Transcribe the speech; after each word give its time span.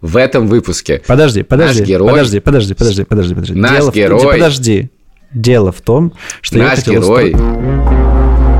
в 0.00 0.16
этом 0.16 0.46
выпуске. 0.46 1.02
Подожди, 1.06 1.42
подожди, 1.42 1.80
Наш 1.80 1.88
герой- 1.88 2.08
подожди, 2.10 2.40
подожди, 2.40 2.74
подожди, 2.74 3.04
подожди, 3.04 3.34
подожди. 3.34 3.54
Наш 3.54 3.70
Дело 3.78 3.90
в- 3.90 3.94
герой- 3.94 4.32
Подожди. 4.32 4.90
Дело 5.32 5.70
в 5.72 5.80
том, 5.80 6.12
что 6.40 6.58
я 6.58 6.64
Наш 6.64 6.78
хотел 6.80 6.94
герой. 7.02 7.32
устроить- 7.34 8.50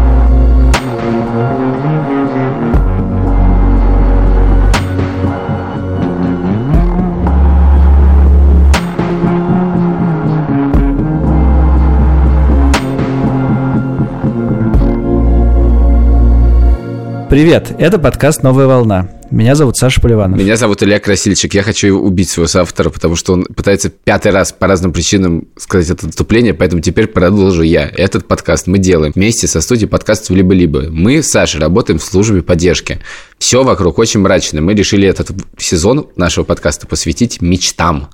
Привет, 17.29 17.73
это 17.79 17.98
подкаст 18.01 18.43
«Новая 18.43 18.66
волна». 18.66 19.07
Меня 19.30 19.55
зовут 19.55 19.77
Саша 19.77 20.01
Поливанов. 20.01 20.37
Меня 20.41 20.56
зовут 20.56 20.83
Илья 20.83 20.98
Красильчик. 20.98 21.55
Я 21.55 21.62
хочу 21.62 21.97
убить 21.97 22.29
своего 22.29 22.48
соавтора, 22.48 22.91
потому 22.91 23.15
что 23.15 23.34
он 23.34 23.45
пытается 23.45 23.89
пятый 23.89 24.33
раз 24.33 24.51
по 24.51 24.66
разным 24.66 24.93
причинам 24.93 25.47
сказать 25.56 25.91
это 25.91 26.09
отступление, 26.09 26.53
поэтому 26.53 26.83
теперь 26.83 27.06
продолжу 27.06 27.62
я. 27.62 27.89
Этот 27.89 28.27
подкаст 28.27 28.66
мы 28.66 28.79
делаем 28.79 29.12
вместе 29.15 29.47
со 29.47 29.61
студией 29.61 29.89
подкастов 29.89 30.30
«Либо-либо». 30.30 30.87
Мы, 30.91 31.23
Саша, 31.23 31.61
работаем 31.61 32.01
в 32.01 32.03
службе 32.03 32.43
поддержки. 32.43 32.98
Все 33.39 33.62
вокруг 33.62 33.98
очень 33.98 34.19
мрачно. 34.19 34.61
Мы 34.62 34.75
решили 34.75 35.06
этот 35.06 35.31
сезон 35.59 36.09
нашего 36.17 36.45
подкаста 36.45 36.89
посвятить 36.89 37.41
мечтам. 37.41 38.09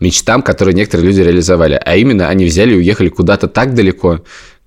Мечтам, 0.00 0.42
которые 0.42 0.74
некоторые 0.74 1.06
люди 1.08 1.22
реализовали. 1.22 1.80
А 1.82 1.96
именно, 1.96 2.28
они 2.28 2.44
взяли 2.44 2.74
и 2.74 2.76
уехали 2.76 3.08
куда-то 3.08 3.48
так 3.48 3.74
далеко, 3.74 4.20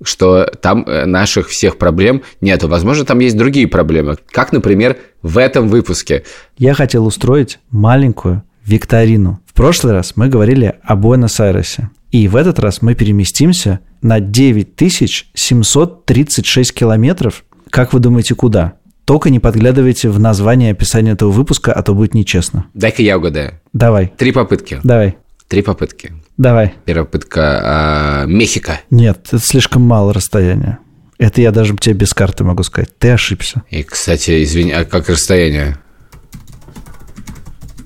что 0.04 0.46
там 0.62 0.84
э, 0.86 1.05
наших 1.05 1.50
всех 1.50 1.78
проблем 1.78 2.23
нету. 2.41 2.68
Возможно, 2.68 3.05
там 3.05 3.20
есть 3.20 3.38
другие 3.38 3.68
проблемы. 3.68 4.18
Как, 4.32 4.52
например, 4.52 4.98
в 5.22 5.38
этом 5.38 5.68
выпуске. 5.68 6.24
Я 6.58 6.74
хотел 6.74 7.05
устроить 7.05 7.60
маленькую 7.70 8.41
викторину. 8.66 9.40
В 9.46 9.54
прошлый 9.54 9.94
раз 9.94 10.14
мы 10.16 10.30
говорили 10.30 10.76
о 10.84 10.96
Буэнос-Айресе. 10.96 11.90
И 12.12 12.27
в 12.27 12.35
этот 12.35 12.60
раз 12.60 12.82
мы 12.82 12.96
переместимся 12.96 13.79
на 14.02 14.20
9736 14.20 16.74
километров. 16.74 17.44
Как 17.70 17.94
вы 17.94 17.99
думаете, 17.99 18.35
куда? 18.35 18.74
Только 19.05 19.29
не 19.29 19.40
подглядывайте 19.40 20.10
в 20.10 20.20
название 20.20 20.70
и 20.70 20.74
описание 20.74 21.13
этого 21.13 21.32
выпуска, 21.32 21.74
а 21.74 21.82
то 21.84 21.94
будет 21.94 22.13
нечестно. 22.13 22.66
Дай-ка 22.74 23.02
я 23.02 23.18
угадаю. 23.18 23.60
Давай, 23.74 24.13
Три 24.18 24.32
попытки. 24.32 24.79
давай, 24.84 25.18
Три 25.48 25.62
попытки. 25.62 26.13
Давай. 26.37 26.74
Первая 26.85 27.05
попытка 27.05 27.62
а, 27.63 28.26
Мехико. 28.26 28.82
Нет, 28.90 29.27
это 29.27 29.40
слишком 29.40 29.82
мало 29.84 30.13
расстояния. 30.13 30.79
Это 31.18 31.41
я 31.41 31.51
даже 31.51 31.76
тебе 31.77 31.93
без 31.93 32.13
карты 32.13 32.43
могу 32.43 32.63
сказать. 32.63 32.90
Ты 32.98 33.12
ошибся. 33.12 33.63
И, 33.70 33.84
кстати, 33.84 34.43
извини, 34.43 34.71
а 34.71 34.85
как 34.85 35.07
расстояние? 35.07 35.77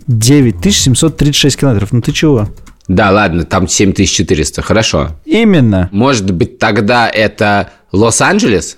9736 0.07 1.57
километров. 1.59 1.91
Ну 1.91 2.01
ты 2.01 2.11
чего? 2.11 2.47
Да, 2.87 3.11
ладно, 3.11 3.43
там 3.43 3.67
7400. 3.67 4.61
Хорошо. 4.61 5.11
Именно. 5.25 5.89
Может 5.91 6.31
быть, 6.31 6.59
тогда 6.59 7.09
это 7.09 7.71
Лос-Анджелес? 7.91 8.77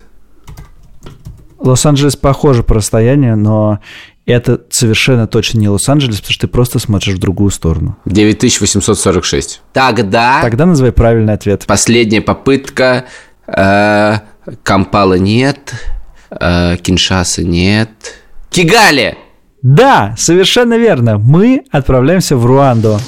Лос-Анджелес 1.60 2.16
похоже 2.16 2.64
по 2.64 2.76
расстоянию, 2.76 3.36
но 3.36 3.80
это 4.28 4.62
совершенно 4.70 5.26
точно 5.26 5.60
не 5.60 5.70
Лос-Анджелес, 5.70 6.18
потому 6.18 6.34
что 6.34 6.48
ты 6.48 6.52
просто 6.52 6.80
смотришь 6.80 7.16
в 7.16 7.20
другую 7.20 7.50
сторону. 7.50 7.98
9846. 8.06 9.62
Тогда 9.74 10.42
Тогда 10.42 10.66
называй 10.66 10.92
правильный 10.92 11.34
ответ. 11.34 11.66
последняя 11.66 12.22
попытка. 12.22 13.06
э, 13.48 14.20
Кампала 14.64 15.16
нет. 15.16 15.74
э, 16.30 16.78
Киншаса 16.82 17.44
нет. 17.44 17.90
Кигали! 18.50 19.18
Да, 19.62 20.14
совершенно 20.18 20.78
верно. 20.78 21.18
Мы 21.18 21.64
отправляемся 21.72 22.38
в 22.38 22.46
Руанду. 22.46 23.00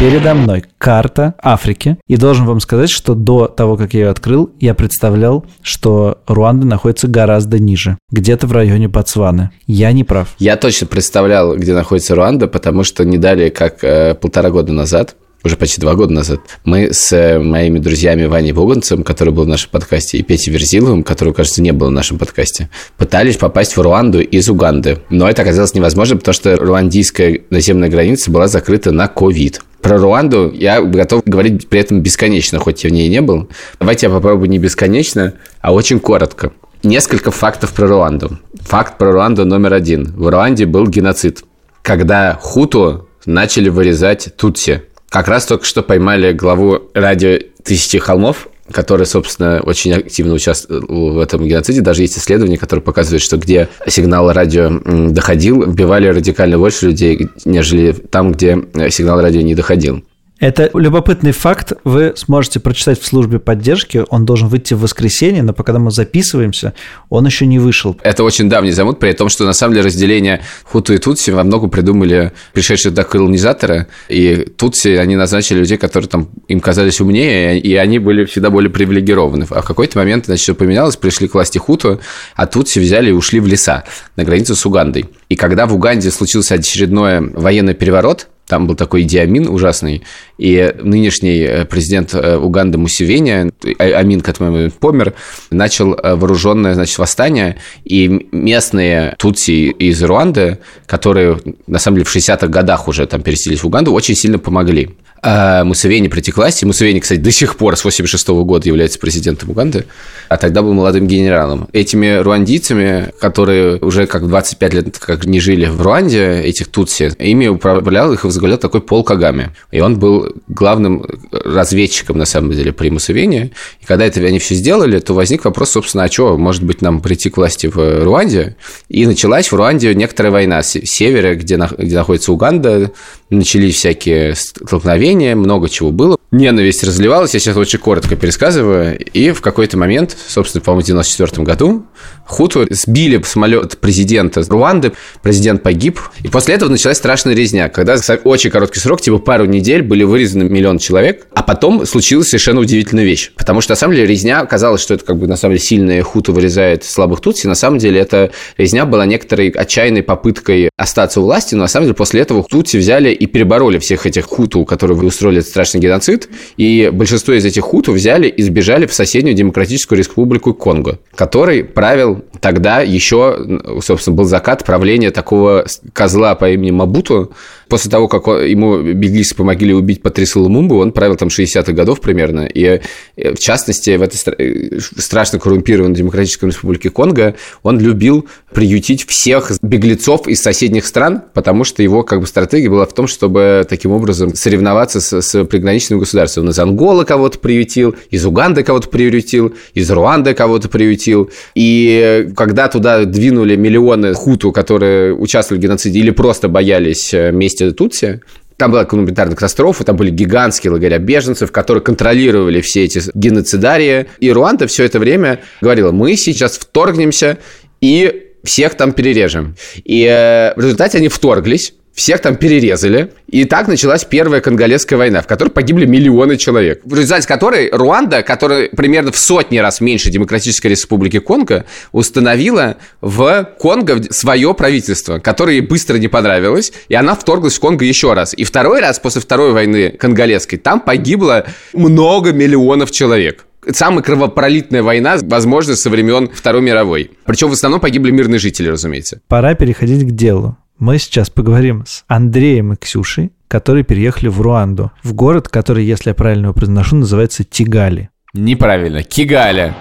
Передо 0.00 0.34
мной 0.34 0.64
карта 0.78 1.34
Африки. 1.42 1.96
И 2.06 2.16
должен 2.16 2.44
вам 2.46 2.60
сказать, 2.60 2.90
что 2.90 3.14
до 3.14 3.46
того, 3.46 3.76
как 3.76 3.94
я 3.94 4.00
ее 4.00 4.08
открыл, 4.10 4.50
я 4.60 4.74
представлял, 4.74 5.46
что 5.62 6.18
Руанда 6.26 6.66
находится 6.66 7.08
гораздо 7.08 7.58
ниже. 7.58 7.96
Где-то 8.10 8.46
в 8.46 8.52
районе 8.52 8.88
Ботсваны. 8.88 9.50
Я 9.66 9.92
не 9.92 10.04
прав. 10.04 10.34
Я 10.38 10.56
точно 10.56 10.86
представлял, 10.86 11.56
где 11.56 11.74
находится 11.74 12.14
Руанда, 12.14 12.48
потому 12.48 12.84
что 12.84 13.04
не 13.04 13.18
далее, 13.18 13.50
как 13.50 13.82
э, 13.82 14.14
полтора 14.14 14.50
года 14.50 14.72
назад, 14.72 15.16
уже 15.44 15.56
почти 15.56 15.80
два 15.80 15.94
года 15.94 16.12
назад, 16.12 16.40
мы 16.64 16.92
с 16.92 17.12
э, 17.12 17.38
моими 17.38 17.78
друзьями 17.78 18.24
Ваней 18.24 18.52
Боганцем, 18.52 19.04
который 19.04 19.32
был 19.32 19.44
в 19.44 19.48
нашем 19.48 19.70
подкасте, 19.70 20.18
и 20.18 20.22
Петей 20.22 20.50
Верзиловым, 20.50 21.04
которого, 21.04 21.34
кажется, 21.34 21.62
не 21.62 21.72
было 21.72 21.88
в 21.88 21.92
нашем 21.92 22.18
подкасте, 22.18 22.70
пытались 22.96 23.36
попасть 23.36 23.76
в 23.76 23.80
Руанду 23.80 24.20
из 24.20 24.48
Уганды. 24.48 25.00
Но 25.10 25.28
это 25.28 25.42
оказалось 25.42 25.74
невозможно, 25.74 26.16
потому 26.16 26.32
что 26.32 26.56
руандийская 26.56 27.40
наземная 27.50 27.90
граница 27.90 28.30
была 28.30 28.48
закрыта 28.48 28.90
на 28.90 29.06
ковид. 29.06 29.60
Про 29.82 29.98
Руанду 29.98 30.50
я 30.50 30.80
готов 30.80 31.22
говорить 31.26 31.68
при 31.68 31.80
этом 31.80 32.00
бесконечно, 32.00 32.58
хоть 32.58 32.84
я 32.84 32.90
в 32.90 32.94
ней 32.94 33.10
не 33.10 33.20
был. 33.20 33.50
Давайте 33.78 34.06
я 34.06 34.12
попробую 34.12 34.48
не 34.48 34.58
бесконечно, 34.58 35.34
а 35.60 35.74
очень 35.74 36.00
коротко. 36.00 36.52
Несколько 36.82 37.30
фактов 37.30 37.74
про 37.74 37.86
Руанду. 37.86 38.38
Факт 38.62 38.96
про 38.96 39.12
Руанду 39.12 39.44
номер 39.44 39.74
один. 39.74 40.06
В 40.16 40.28
Руанде 40.28 40.64
был 40.64 40.86
геноцид, 40.86 41.44
когда 41.82 42.38
хуту 42.40 43.08
начали 43.26 43.68
вырезать 43.68 44.34
тутси. 44.36 44.82
Как 45.14 45.28
раз 45.28 45.46
только 45.46 45.64
что 45.64 45.84
поймали 45.84 46.32
главу 46.32 46.90
радио 46.92 47.38
«Тысячи 47.62 48.00
холмов», 48.00 48.48
который, 48.72 49.06
собственно, 49.06 49.60
очень 49.60 49.92
активно 49.92 50.34
участвовал 50.34 51.12
в 51.12 51.20
этом 51.20 51.46
геноциде. 51.46 51.82
Даже 51.82 52.02
есть 52.02 52.18
исследования, 52.18 52.58
которые 52.58 52.82
показывают, 52.82 53.22
что 53.22 53.36
где 53.36 53.68
сигнал 53.86 54.32
радио 54.32 54.72
доходил, 55.10 55.70
вбивали 55.70 56.08
радикально 56.08 56.58
больше 56.58 56.86
людей, 56.86 57.28
нежели 57.44 57.92
там, 57.92 58.32
где 58.32 58.58
э, 58.74 58.90
сигнал 58.90 59.20
радио 59.20 59.42
не 59.42 59.54
доходил. 59.54 60.02
Это 60.40 60.68
любопытный 60.74 61.30
факт. 61.30 61.74
Вы 61.84 62.12
сможете 62.16 62.58
прочитать 62.58 63.00
в 63.00 63.06
службе 63.06 63.38
поддержки. 63.38 64.04
Он 64.08 64.26
должен 64.26 64.48
выйти 64.48 64.74
в 64.74 64.80
воскресенье, 64.80 65.44
но 65.44 65.52
пока 65.52 65.72
мы 65.78 65.92
записываемся, 65.92 66.74
он 67.08 67.24
еще 67.24 67.46
не 67.46 67.60
вышел. 67.60 67.96
Это 68.02 68.24
очень 68.24 68.48
давний 68.48 68.72
замут, 68.72 68.98
при 68.98 69.12
том, 69.12 69.28
что 69.28 69.44
на 69.44 69.52
самом 69.52 69.74
деле 69.74 69.86
разделение 69.86 70.42
хуту 70.64 70.92
и 70.92 70.98
тутси 70.98 71.30
во 71.30 71.44
многом 71.44 71.70
придумали 71.70 72.32
пришедшие 72.52 72.90
туда 72.90 73.04
колонизаторы, 73.04 73.86
и 74.08 74.46
тутси 74.56 74.96
они 74.96 75.14
назначили 75.14 75.60
людей, 75.60 75.78
которые 75.78 76.08
там 76.08 76.28
им 76.48 76.60
казались 76.60 77.00
умнее, 77.00 77.60
и 77.60 77.76
они 77.76 78.00
были 78.00 78.24
всегда 78.24 78.50
более 78.50 78.70
привилегированы. 78.70 79.46
А 79.50 79.62
в 79.62 79.66
какой-то 79.66 79.98
момент, 79.98 80.26
значит, 80.26 80.42
все 80.42 80.54
поменялось, 80.54 80.96
пришли 80.96 81.28
к 81.28 81.34
власти 81.34 81.58
хуту, 81.58 82.00
а 82.34 82.46
тутси 82.46 82.80
взяли 82.80 83.10
и 83.10 83.12
ушли 83.12 83.38
в 83.38 83.46
леса 83.46 83.84
на 84.16 84.24
границу 84.24 84.56
с 84.56 84.66
Угандой. 84.66 85.06
И 85.28 85.36
когда 85.36 85.66
в 85.66 85.74
Уганде 85.74 86.10
случился 86.10 86.54
очередной 86.56 87.20
военный 87.20 87.74
переворот, 87.74 88.28
там 88.46 88.66
был 88.66 88.74
такой 88.74 89.04
Диамин 89.04 89.48
ужасный, 89.48 90.02
и 90.38 90.74
нынешний 90.82 91.40
э, 91.40 91.64
президент 91.64 92.14
э, 92.14 92.36
Уганды 92.36 92.78
Мусевени, 92.78 93.52
А- 93.78 93.98
Амин 93.98 94.20
к 94.20 94.28
этому 94.28 94.70
помер, 94.70 95.14
начал 95.50 95.94
э, 95.94 96.14
вооруженное 96.14 96.74
значит, 96.74 96.98
восстание, 96.98 97.56
и 97.84 98.28
местные 98.32 99.14
тутси 99.18 99.70
из 99.70 100.02
Руанды, 100.02 100.58
которые 100.86 101.38
на 101.66 101.78
самом 101.78 101.98
деле 101.98 102.06
в 102.06 102.14
60-х 102.14 102.48
годах 102.48 102.88
уже 102.88 103.06
там 103.06 103.22
переселились 103.22 103.62
в 103.62 103.66
Уганду, 103.66 103.92
очень 103.92 104.14
сильно 104.14 104.38
помогли. 104.38 104.90
А 105.26 105.64
Мусевени 105.64 106.08
прийти 106.08 106.32
к 106.32 106.36
власти. 106.36 106.66
Мусевени, 106.66 107.00
кстати, 107.00 107.18
до 107.18 107.32
сих 107.32 107.56
пор 107.56 107.78
с 107.78 107.84
86 107.84 108.28
года 108.28 108.68
является 108.68 108.98
президентом 108.98 109.50
Уганды, 109.50 109.86
а 110.28 110.36
тогда 110.36 110.60
был 110.60 110.74
молодым 110.74 111.06
генералом. 111.06 111.66
Этими 111.72 112.18
руандийцами, 112.18 113.10
которые 113.18 113.78
уже 113.78 114.06
как 114.06 114.28
25 114.28 114.74
лет 114.74 114.98
как 114.98 115.24
не 115.24 115.40
жили 115.40 115.64
в 115.64 115.80
Руанде, 115.80 116.40
этих 116.40 116.68
тутси, 116.68 117.12
ими 117.18 117.46
управлял 117.46 118.12
их 118.12 118.24
и 118.24 118.26
возглавлял 118.34 118.58
такой 118.58 118.80
Пол 118.80 119.04
Кагами. 119.04 119.50
И 119.70 119.80
он 119.80 119.98
был 119.98 120.34
главным 120.48 121.04
разведчиком, 121.30 122.18
на 122.18 122.24
самом 122.24 122.52
деле, 122.52 122.72
при 122.72 122.90
Мусевени. 122.90 123.52
И 123.80 123.84
когда 123.86 124.04
это 124.04 124.20
они 124.20 124.38
все 124.38 124.54
сделали, 124.54 124.98
то 124.98 125.14
возник 125.14 125.44
вопрос, 125.44 125.70
собственно, 125.70 126.04
а 126.04 126.10
что, 126.10 126.36
может 126.36 126.62
быть, 126.64 126.82
нам 126.82 127.00
прийти 127.00 127.30
к 127.30 127.36
власти 127.36 127.66
в 127.66 128.04
Руанде? 128.04 128.56
И 128.88 129.06
началась 129.06 129.50
в 129.50 129.54
Руанде 129.56 129.94
некоторая 129.94 130.32
война 130.32 130.62
с 130.62 130.72
севера, 130.84 131.34
где, 131.34 131.56
на- 131.56 131.70
где 131.76 131.96
находится 131.96 132.32
Уганда, 132.32 132.92
начались 133.30 133.76
всякие 133.76 134.34
столкновения, 134.34 135.34
много 135.36 135.68
чего 135.68 135.90
было. 135.90 136.16
Ненависть 136.30 136.82
разливалась, 136.84 137.34
я 137.34 137.40
сейчас 137.40 137.56
очень 137.56 137.78
коротко 137.78 138.16
пересказываю, 138.16 138.98
и 138.98 139.30
в 139.30 139.40
какой-то 139.40 139.76
момент, 139.76 140.16
собственно, 140.26 140.62
по-моему, 140.62 140.82
в 140.82 140.86
94 140.86 141.42
году, 141.44 141.86
хуту 142.26 142.66
сбили 142.70 143.22
самолет 143.22 143.78
президента 143.78 144.42
Руанды, 144.48 144.92
президент 145.22 145.62
погиб, 145.62 146.00
и 146.22 146.28
после 146.28 146.54
этого 146.54 146.70
началась 146.70 146.96
страшная 146.98 147.34
резня, 147.34 147.68
когда 147.68 147.96
очень 148.24 148.50
короткий 148.50 148.80
срок, 148.80 149.00
типа 149.00 149.18
пару 149.18 149.44
недель, 149.44 149.82
были 149.82 150.04
вырезаны 150.04 150.44
миллион 150.44 150.78
человек, 150.78 151.26
а 151.34 151.42
потом 151.42 151.86
случилась 151.86 152.28
совершенно 152.28 152.60
удивительная 152.60 153.04
вещь. 153.04 153.30
Потому 153.36 153.60
что, 153.60 153.72
на 153.72 153.76
самом 153.76 153.94
деле, 153.94 154.06
резня, 154.06 154.44
казалось, 154.46 154.80
что 154.80 154.94
это 154.94 155.04
как 155.04 155.18
бы, 155.18 155.26
на 155.26 155.36
самом 155.36 155.54
деле, 155.56 155.66
сильная 155.66 156.02
хуту 156.02 156.32
вырезает 156.32 156.84
слабых 156.84 157.20
тутси. 157.20 157.46
На 157.46 157.54
самом 157.54 157.78
деле, 157.78 158.00
эта 158.00 158.30
резня 158.56 158.84
была 158.86 159.06
некоторой 159.06 159.50
отчаянной 159.50 160.02
попыткой 160.02 160.70
остаться 160.76 161.20
у 161.20 161.24
власти, 161.24 161.54
но 161.54 161.62
на 161.62 161.68
самом 161.68 161.86
деле 161.86 161.94
после 161.94 162.20
этого 162.20 162.42
тутси 162.42 162.76
взяли 162.76 163.10
и 163.10 163.26
перебороли 163.26 163.78
всех 163.78 164.06
этих 164.06 164.24
хуту, 164.24 164.64
которые 164.64 164.98
устроили 164.98 165.38
этот 165.38 165.50
страшный 165.50 165.80
геноцид, 165.80 166.28
и 166.56 166.90
большинство 166.92 167.34
из 167.34 167.44
этих 167.44 167.62
хуту 167.62 167.92
взяли 167.92 168.28
и 168.28 168.42
сбежали 168.42 168.86
в 168.86 168.94
соседнюю 168.94 169.34
демократическую 169.34 169.98
республику 169.98 170.54
Конго, 170.54 170.98
который 171.14 171.64
правил 171.64 172.24
тогда 172.40 172.80
еще, 172.80 173.60
собственно, 173.82 174.16
был 174.16 174.24
закат 174.24 174.64
правления 174.64 175.10
такого 175.10 175.66
козла 175.92 176.34
по 176.34 176.50
имени 176.50 176.70
Мабуту, 176.70 177.32
после 177.68 177.90
того, 177.90 178.08
как 178.08 178.26
ему 178.26 178.80
беглицы 178.80 179.34
помогли 179.34 179.74
убить 179.74 180.02
Патриса 180.02 180.40
Лумумбу, 180.40 180.78
он 180.78 180.92
правил 180.92 181.16
там 181.16 181.28
60-х 181.28 181.72
годов 181.72 182.00
примерно, 182.00 182.42
и 182.42 182.80
э, 183.16 183.34
в 183.34 183.38
частности 183.38 183.96
в 183.96 184.02
этой 184.02 184.18
э, 184.38 184.78
страшно 184.96 185.38
коррумпированной 185.38 185.94
Демократической 185.94 186.46
Республике 186.46 186.90
Конго 186.90 187.34
он 187.62 187.80
любил 187.80 188.26
приютить 188.52 189.06
всех 189.06 189.50
беглецов 189.62 190.28
из 190.28 190.40
соседних 190.40 190.86
стран, 190.86 191.22
потому 191.34 191.64
что 191.64 191.82
его 191.82 192.02
как 192.02 192.20
бы 192.20 192.26
стратегия 192.26 192.70
была 192.70 192.86
в 192.86 192.92
том, 192.92 193.06
чтобы 193.06 193.66
таким 193.68 193.92
образом 193.92 194.34
соревноваться 194.34 195.00
с, 195.00 195.20
с 195.20 195.44
приграничным 195.44 195.98
государством. 195.98 196.44
Он 196.44 196.50
из 196.50 196.58
Анголы 196.58 197.04
кого-то 197.04 197.38
приютил, 197.38 197.94
из 198.10 198.24
Уганды 198.24 198.62
кого-то 198.62 198.88
приютил, 198.88 199.54
из 199.74 199.90
Руанды 199.90 200.34
кого-то 200.34 200.68
приютил. 200.68 201.30
И 201.54 202.28
когда 202.36 202.68
туда 202.68 203.04
двинули 203.04 203.56
миллионы 203.56 204.14
хуту, 204.14 204.52
которые 204.52 205.14
участвовали 205.14 205.60
в 205.60 205.62
геноциде 205.62 205.98
или 205.98 206.10
просто 206.10 206.48
боялись 206.48 207.12
э, 207.12 207.32
мести 207.32 207.63
Тутси, 207.72 208.20
там 208.56 208.70
была 208.70 208.84
гуманитарная 208.84 209.34
катастрофа, 209.34 209.84
там 209.84 209.96
были 209.96 210.10
гигантские 210.10 210.72
лагеря 210.72 210.98
беженцев, 210.98 211.50
которые 211.50 211.82
контролировали 211.82 212.60
все 212.60 212.84
эти 212.84 213.02
геноцидарии. 213.14 214.06
И 214.20 214.30
Руанда 214.30 214.66
все 214.66 214.84
это 214.84 214.98
время 214.98 215.40
говорила, 215.60 215.90
мы 215.90 216.16
сейчас 216.16 216.58
вторгнемся 216.58 217.38
и 217.80 218.30
всех 218.44 218.74
там 218.76 218.92
перережем. 218.92 219.56
И 219.84 220.04
э, 220.04 220.54
в 220.54 220.60
результате 220.60 220.98
они 220.98 221.08
вторглись, 221.08 221.74
всех 221.94 222.20
там 222.20 222.36
перерезали. 222.36 223.12
И 223.28 223.44
так 223.44 223.68
началась 223.68 224.04
Первая 224.04 224.40
Конголезская 224.40 224.98
война, 224.98 225.22
в 225.22 225.26
которой 225.26 225.50
погибли 225.50 225.86
миллионы 225.86 226.36
человек. 226.36 226.80
В 226.84 226.94
результате 226.94 227.26
которой 227.26 227.70
Руанда, 227.70 228.22
которая 228.22 228.68
примерно 228.68 229.12
в 229.12 229.16
сотни 229.16 229.58
раз 229.58 229.80
меньше 229.80 230.10
Демократической 230.10 230.68
Республики 230.68 231.18
Конго, 231.18 231.64
установила 231.92 232.76
в 233.00 233.48
Конго 233.58 234.02
свое 234.10 234.52
правительство, 234.54 235.18
которое 235.18 235.54
ей 235.54 235.60
быстро 235.62 235.96
не 235.96 236.08
понравилось, 236.08 236.72
и 236.88 236.94
она 236.94 237.14
вторглась 237.14 237.54
в 237.54 237.60
Конго 237.60 237.84
еще 237.84 238.12
раз. 238.12 238.34
И 238.34 238.44
второй 238.44 238.80
раз 238.80 238.98
после 238.98 239.20
Второй 239.20 239.52
войны 239.52 239.90
Конголезской 239.90 240.58
там 240.58 240.80
погибло 240.80 241.46
много 241.72 242.32
миллионов 242.32 242.90
человек 242.90 243.46
самая 243.72 244.02
кровопролитная 244.02 244.82
война, 244.82 245.16
возможно, 245.22 245.74
со 245.74 245.88
времен 245.88 246.28
Второй 246.32 246.60
мировой. 246.60 247.12
Причем 247.24 247.48
в 247.48 247.52
основном 247.52 247.80
погибли 247.80 248.10
мирные 248.10 248.38
жители, 248.38 248.68
разумеется. 248.68 249.20
Пора 249.26 249.54
переходить 249.54 250.02
к 250.02 250.10
делу. 250.10 250.58
Мы 250.78 250.98
сейчас 250.98 251.30
поговорим 251.30 251.84
с 251.86 252.04
Андреем 252.08 252.72
и 252.72 252.76
Ксюшей, 252.76 253.30
которые 253.46 253.84
переехали 253.84 254.26
в 254.26 254.40
Руанду, 254.40 254.90
в 255.04 255.12
город, 255.12 255.48
который, 255.48 255.84
если 255.84 256.10
я 256.10 256.14
правильно 256.14 256.46
его 256.46 256.52
произношу, 256.52 256.96
называется 256.96 257.44
Тигали. 257.44 258.10
Неправильно, 258.32 259.04
Кигали. 259.04 259.72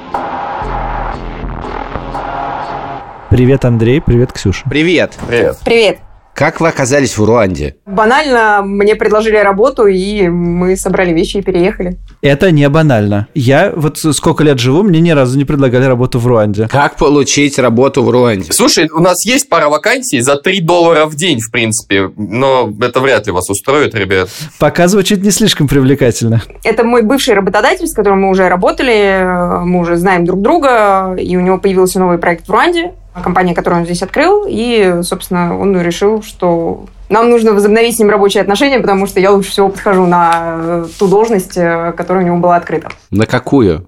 Привет, 3.32 3.66
Андрей, 3.66 4.02
привет, 4.02 4.34
Ксюша. 4.34 4.70
Привет. 4.70 5.18
Привет. 5.28 5.58
Привет. 5.66 6.00
Как 6.36 6.60
вы 6.60 6.68
оказались 6.68 7.18
в 7.18 7.24
Руанде? 7.24 7.76
Банально 7.86 8.64
мне 8.64 8.96
предложили 8.96 9.38
работу, 9.38 9.86
и 9.86 10.28
мы 10.28 10.76
собрали 10.76 11.14
вещи 11.14 11.38
и 11.38 11.42
переехали. 11.44 11.98
Это 12.22 12.50
не 12.50 12.68
банально. 12.70 13.28
Я 13.36 13.72
вот 13.76 14.00
сколько 14.00 14.44
лет 14.44 14.58
живу, 14.60 14.82
мне 14.82 15.00
ни 15.00 15.12
разу 15.12 15.38
не 15.38 15.46
предлагали 15.46 15.86
работу 15.86 16.18
в 16.18 16.26
Руанде. 16.26 16.68
Как 16.70 16.96
получить 16.98 17.60
работу 17.60 18.04
в 18.04 18.10
Руанде? 18.10 18.52
Слушай, 18.52 18.90
у 18.90 19.00
нас 19.00 19.26
есть 19.26 19.48
пара 19.48 19.70
вакансий 19.70 20.22
за 20.22 20.38
3 20.38 20.62
доллара 20.62 21.06
в 21.06 21.16
день, 21.16 21.40
в 21.40 21.52
принципе, 21.52 22.12
но 22.18 22.74
это 22.82 23.00
вряд 23.00 23.28
ли 23.28 23.32
вас 23.32 23.50
устроит, 23.50 23.94
ребят. 23.94 24.30
Пока 24.58 24.88
звучит 24.88 25.24
не 25.24 25.30
слишком 25.30 25.68
привлекательно. 25.68 26.42
Это 26.64 26.84
мой 26.84 27.04
бывший 27.04 27.36
работодатель, 27.36 27.88
с 27.88 27.94
которым 27.94 28.22
мы 28.22 28.30
уже 28.30 28.50
работали, 28.50 29.64
мы 29.64 29.80
уже 29.80 29.98
знаем 29.98 30.26
друг 30.26 30.42
друга, 30.42 31.16
и 31.16 31.38
у 31.38 31.42
него 31.42 31.60
появился 31.60 32.00
новый 32.00 32.18
проект 32.18 32.48
в 32.48 32.52
Руанде, 32.52 32.94
компания, 33.22 33.54
которую 33.54 33.82
он 33.82 33.86
здесь 33.86 34.02
открыл, 34.02 34.46
и, 34.48 35.02
собственно, 35.04 35.60
он 35.60 35.80
решил, 35.82 36.24
что 36.24 36.86
нам 37.10 37.30
нужно 37.30 37.54
возобновить 37.54 37.96
с 37.96 38.00
ним 38.00 38.10
рабочие 38.10 38.42
отношения, 38.42 38.80
потому 38.80 39.06
что 39.06 39.20
я 39.20 39.32
лучше 39.32 39.52
всего 39.52 39.70
подхожу 39.70 40.06
на 40.06 40.86
ту 40.98 41.08
должность, 41.08 41.58
э, 41.58 41.94
которая 41.96 42.24
у 42.24 42.28
него 42.28 42.38
была 42.38 42.56
открыта. 42.56 42.90
На 43.12 43.26
какую? 43.26 43.88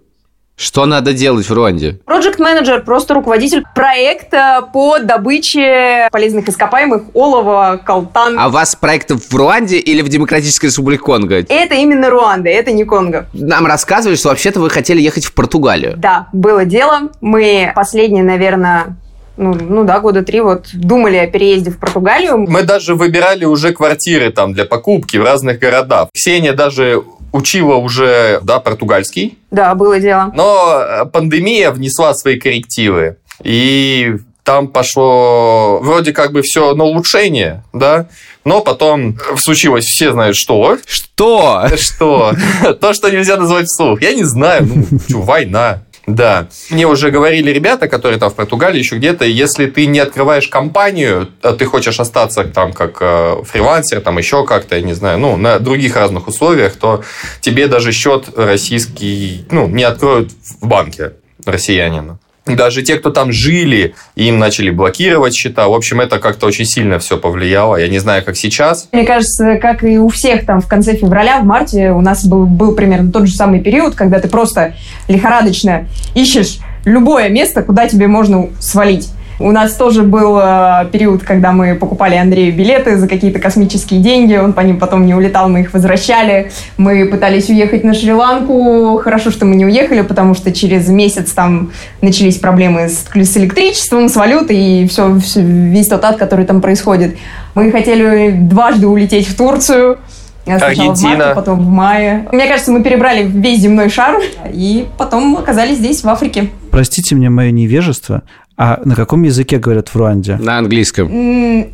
Что 0.58 0.86
надо 0.86 1.12
делать 1.12 1.50
в 1.50 1.54
Руанде? 1.54 2.00
Project 2.06 2.42
менеджер 2.42 2.82
просто 2.84 3.14
руководитель 3.14 3.64
проекта 3.76 4.66
по 4.72 5.00
добыче 5.00 6.08
полезных 6.14 6.48
ископаемых 6.48 7.04
олова, 7.14 7.82
колтан. 7.84 8.38
А 8.40 8.48
у 8.48 8.52
вас 8.52 8.74
проект 8.74 9.12
в 9.12 9.36
Руанде 9.36 9.80
или 9.80 10.02
в 10.02 10.08
Демократической 10.08 10.68
Республике 10.68 11.04
Конго? 11.04 11.44
Это 11.50 11.76
именно 11.76 12.10
Руанда, 12.10 12.50
это 12.50 12.72
не 12.72 12.86
Конго. 12.86 13.26
Нам 13.34 13.66
рассказывали, 13.66 14.16
что 14.16 14.30
вообще-то 14.30 14.62
вы 14.62 14.70
хотели 14.70 15.02
ехать 15.02 15.26
в 15.26 15.34
Португалию. 15.34 15.96
Да, 15.98 16.30
было 16.32 16.64
дело. 16.64 17.10
Мы 17.20 17.74
последние, 17.76 18.24
наверное, 18.24 18.96
ну, 19.38 19.54
ну 19.54 19.84
да, 19.84 20.00
года 20.00 20.24
три 20.24 20.42
вот 20.42 20.70
думали 20.74 21.18
о 21.18 21.28
переезде 21.28 21.72
в 21.72 21.80
Португалию. 21.80 22.38
Мы 22.38 22.64
даже 22.64 22.96
выбирали 22.96 23.46
уже 23.46 23.74
квартиры 23.74 24.32
там 24.32 24.54
для 24.54 24.66
покупки 24.66 25.18
в 25.18 25.24
разных 25.24 25.60
городах. 25.60 26.10
Ксения 26.14 26.54
даже 26.54 27.04
учила 27.32 27.76
уже, 27.76 28.40
да, 28.44 28.60
португальский. 28.60 29.38
Да, 29.52 29.76
было 29.76 30.00
дело. 30.00 30.32
Но 30.34 30.80
э, 30.80 31.06
пандемия 31.06 31.72
внесла 31.72 32.14
свои 32.14 32.40
коррективы. 32.40 33.18
И 33.44 34.16
там 34.44 34.70
пошло 34.70 35.80
вроде 35.82 36.14
как 36.14 36.32
бы 36.32 36.42
все 36.44 36.74
на 36.76 36.86
улучшение, 36.86 37.64
да, 37.74 38.08
но 38.46 38.62
потом 38.62 39.18
случилось, 39.38 39.86
все 39.86 40.12
знают 40.12 40.38
что. 40.38 40.78
Что? 40.86 41.68
Что? 41.76 42.32
То, 42.80 42.94
что 42.94 43.10
нельзя 43.10 43.38
назвать 43.38 43.66
вслух. 43.66 44.02
Я 44.02 44.14
не 44.14 44.24
знаю, 44.24 44.70
ну, 44.74 45.00
что, 45.08 45.22
война. 45.22 45.82
Да. 46.08 46.48
Мне 46.70 46.86
уже 46.88 47.10
говорили 47.10 47.50
ребята, 47.52 47.88
которые 47.88 48.20
там 48.20 48.30
в 48.30 48.36
Португалии, 48.36 48.80
еще 48.80 48.98
где-то, 48.98 49.26
если 49.26 49.66
ты 49.66 49.88
не 49.88 50.00
открываешь 50.00 50.48
компанию, 50.48 51.30
а 51.42 51.54
ты 51.54 51.66
хочешь 51.66 52.00
остаться 52.00 52.44
там 52.44 52.74
как 52.74 52.98
э, 53.02 53.38
фрилансер, 53.44 54.02
там 54.02 54.18
еще 54.18 54.46
как-то, 54.46 54.76
я 54.76 54.82
не 54.82 54.94
знаю, 54.94 55.18
ну, 55.18 55.36
на 55.36 55.60
других 55.60 55.96
разных 55.96 56.28
условиях, 56.28 56.76
то 56.76 57.04
тебе 57.42 57.68
даже 57.68 57.92
счет 57.92 58.30
российский, 58.36 59.46
ну, 59.50 59.68
не 59.68 59.84
откроют 59.84 60.32
в 60.32 60.68
банке 60.68 61.14
россиянина. 61.46 62.20
Даже 62.46 62.84
те, 62.84 62.98
кто 62.98 63.10
там 63.10 63.32
жили, 63.32 63.96
им 64.16 64.38
начали 64.38 64.70
блокировать 64.70 65.34
счета. 65.34 65.68
В 65.68 65.74
общем, 65.74 66.00
это 66.00 66.20
как-то 66.20 66.46
очень 66.46 66.66
сильно 66.66 67.00
все 67.00 67.18
повлияло. 67.18 67.76
Я 67.76 67.88
не 67.88 67.98
знаю, 67.98 68.24
как 68.24 68.38
сейчас. 68.38 68.88
Мне 68.92 69.04
кажется, 69.04 69.58
как 69.58 69.84
и 69.84 69.98
у 69.98 70.10
всех 70.10 70.46
там 70.46 70.62
в 70.62 70.68
конце 70.68 70.96
февраля, 70.96 71.40
в 71.40 71.46
марте 71.46 71.92
у 71.92 72.02
нас 72.02 72.26
был, 72.26 72.46
был 72.46 72.76
примерно 72.76 73.12
тот 73.12 73.28
же 73.28 73.34
самый 73.34 73.62
период, 73.62 73.96
когда 73.96 74.20
ты 74.20 74.28
просто 74.28 74.76
лихорадочно 75.08 75.88
ищешь 76.14 76.60
любое 76.86 77.30
место, 77.30 77.64
куда 77.64 77.88
тебе 77.88 78.08
можно 78.08 78.50
свалить. 78.60 79.10
У 79.40 79.52
нас 79.52 79.74
тоже 79.74 80.04
был 80.04 80.40
э, 80.42 80.88
период, 80.92 81.24
когда 81.24 81.52
мы 81.52 81.76
покупали 81.76 82.16
Андрею 82.16 82.56
билеты 82.56 82.98
за 82.98 83.08
какие-то 83.08 83.40
космические 83.40 84.00
деньги, 84.00 84.36
он 84.36 84.54
по 84.54 84.62
ним 84.62 84.80
потом 84.80 85.06
не 85.06 85.14
улетал, 85.14 85.50
мы 85.50 85.62
их 85.62 85.74
возвращали. 85.74 86.52
Мы 86.78 87.06
пытались 87.06 87.50
уехать 87.50 87.84
на 87.84 87.94
Шри-Ланку, 87.94 89.00
хорошо, 89.04 89.32
что 89.32 89.46
мы 89.46 89.56
не 89.56 89.66
уехали, 89.66 90.02
потому 90.02 90.36
что 90.36 90.54
через 90.54 90.88
месяц 90.88 91.32
там 91.32 91.72
начались 92.02 92.38
проблемы 92.38 92.88
с, 92.88 93.06
с 93.14 93.38
электричеством, 93.38 94.08
с 94.08 94.16
валютой 94.16 94.58
и 94.58 94.88
все, 94.88 95.20
все, 95.20 95.42
весь 95.42 95.88
тот 95.88 96.04
ад, 96.06 96.16
который 96.16 96.46
там 96.46 96.62
происходит. 96.62 97.18
Мы 97.56 97.72
хотели 97.72 98.32
дважды 98.32 98.88
улететь 98.88 99.28
в 99.28 99.36
Турцию, 99.36 99.98
Сначала 100.46 100.72
Аргентина. 100.72 100.94
в 100.94 101.18
марте, 101.18 101.36
потом 101.36 101.60
в 101.60 101.68
мае. 101.68 102.28
Мне 102.32 102.48
кажется, 102.48 102.72
мы 102.72 102.84
перебрали 102.84 103.24
весь 103.24 103.62
земной 103.62 103.90
шар 103.90 104.22
и 104.54 104.86
потом 104.98 105.36
оказались 105.38 105.78
здесь, 105.78 106.04
в 106.04 106.08
Африке. 106.08 106.50
Простите 106.72 107.16
мне 107.16 107.30
мое 107.30 107.50
невежество, 107.52 108.22
а 108.58 108.80
на 108.86 108.96
каком 108.96 109.24
языке 109.24 109.58
говорят 109.58 109.90
в 109.90 109.96
Руанде? 109.96 110.38
На 110.38 110.60
английском. 110.60 111.10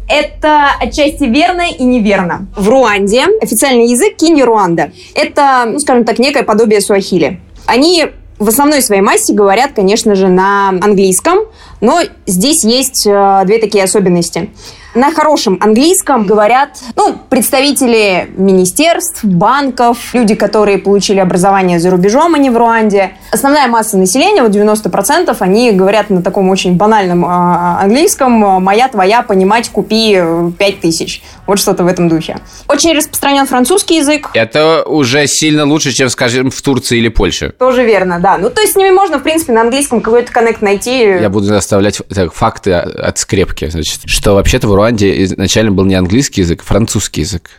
Это 0.08 0.70
отчасти 0.80 1.26
верно 1.26 1.70
и 1.70 1.84
неверно. 1.84 2.48
В 2.56 2.68
Руанде 2.70 3.26
официальный 3.42 3.88
язык 3.88 4.16
кинь-руанда. 4.18 4.92
Это, 5.14 5.66
ну, 5.68 5.80
скажем 5.80 6.06
так, 6.06 6.18
некое 6.18 6.44
подобие 6.44 6.82
суахили. 6.82 7.40
Они 7.68 8.08
в 8.40 8.48
основной 8.48 8.82
своей 8.82 9.02
массе 9.02 9.34
говорят, 9.34 9.74
конечно 9.76 10.16
же, 10.16 10.28
на 10.28 10.70
английском, 10.70 11.42
но 11.80 12.00
здесь 12.26 12.64
есть 12.64 13.06
э, 13.06 13.44
две 13.46 13.60
такие 13.60 13.84
особенности. 13.84 14.50
На 14.94 15.14
хорошем 15.14 15.58
английском 15.62 16.26
говорят 16.26 16.78
ну, 16.98 17.16
представители 17.30 18.30
министерств, 18.36 19.24
банков, 19.24 20.14
люди, 20.14 20.36
которые 20.36 20.80
получили 20.80 21.20
образование 21.20 21.80
за 21.80 21.92
рубежом, 21.92 22.36
а 22.36 22.38
не 22.38 22.50
в 22.50 22.58
Руанде. 22.58 23.12
Основная 23.32 23.68
масса 23.68 23.98
населения, 23.98 24.42
вот 24.44 24.52
90%, 24.52 25.34
они 25.40 25.72
говорят 25.72 26.10
на 26.10 26.22
таком 26.22 26.50
очень 26.50 26.76
банальном 26.76 27.24
э, 27.24 27.28
английском 27.30 28.32
«моя, 28.34 28.90
твоя, 28.90 29.22
понимать, 29.22 29.70
купи 29.70 30.22
5000». 30.58 31.24
Вот 31.48 31.60
что-то 31.60 31.86
в 31.86 31.88
этом 31.88 32.10
духе. 32.10 32.40
Очень 32.68 32.94
распространен 32.94 33.46
французский 33.46 33.98
язык. 33.98 34.30
Это 34.34 34.84
уже 34.84 35.26
сильно 35.28 35.66
лучше, 35.66 35.94
чем, 35.94 36.10
скажем, 36.10 36.52
в 36.52 36.62
Турции 36.62 36.98
или 36.98 37.08
Польше. 37.08 37.54
Тоже 37.58 37.86
верно, 37.86 38.20
да. 38.20 38.38
Ну, 38.38 38.50
то 38.50 38.60
есть 38.60 38.74
с 38.74 38.76
ними 38.76 38.90
можно, 38.90 39.20
в 39.20 39.24
принципе, 39.24 39.54
на 39.54 39.62
английском 39.62 40.02
какой-то 40.02 40.32
коннект 40.34 40.62
найти. 40.62 41.00
Я 41.00 41.30
буду 41.30 41.56
оставлять 41.56 42.02
так, 42.14 42.34
факты 42.34 42.74
от 42.74 43.18
скрепки. 43.18 43.70
Значит, 43.70 44.02
что 44.06 44.34
вообще-то 44.34 44.68
в 44.68 44.81
Руанде 44.82 45.24
изначально 45.24 45.72
был 45.72 45.86
не 45.86 45.94
английский 45.94 46.42
язык, 46.42 46.62
а 46.64 46.66
французский 46.66 47.22
язык. 47.22 47.52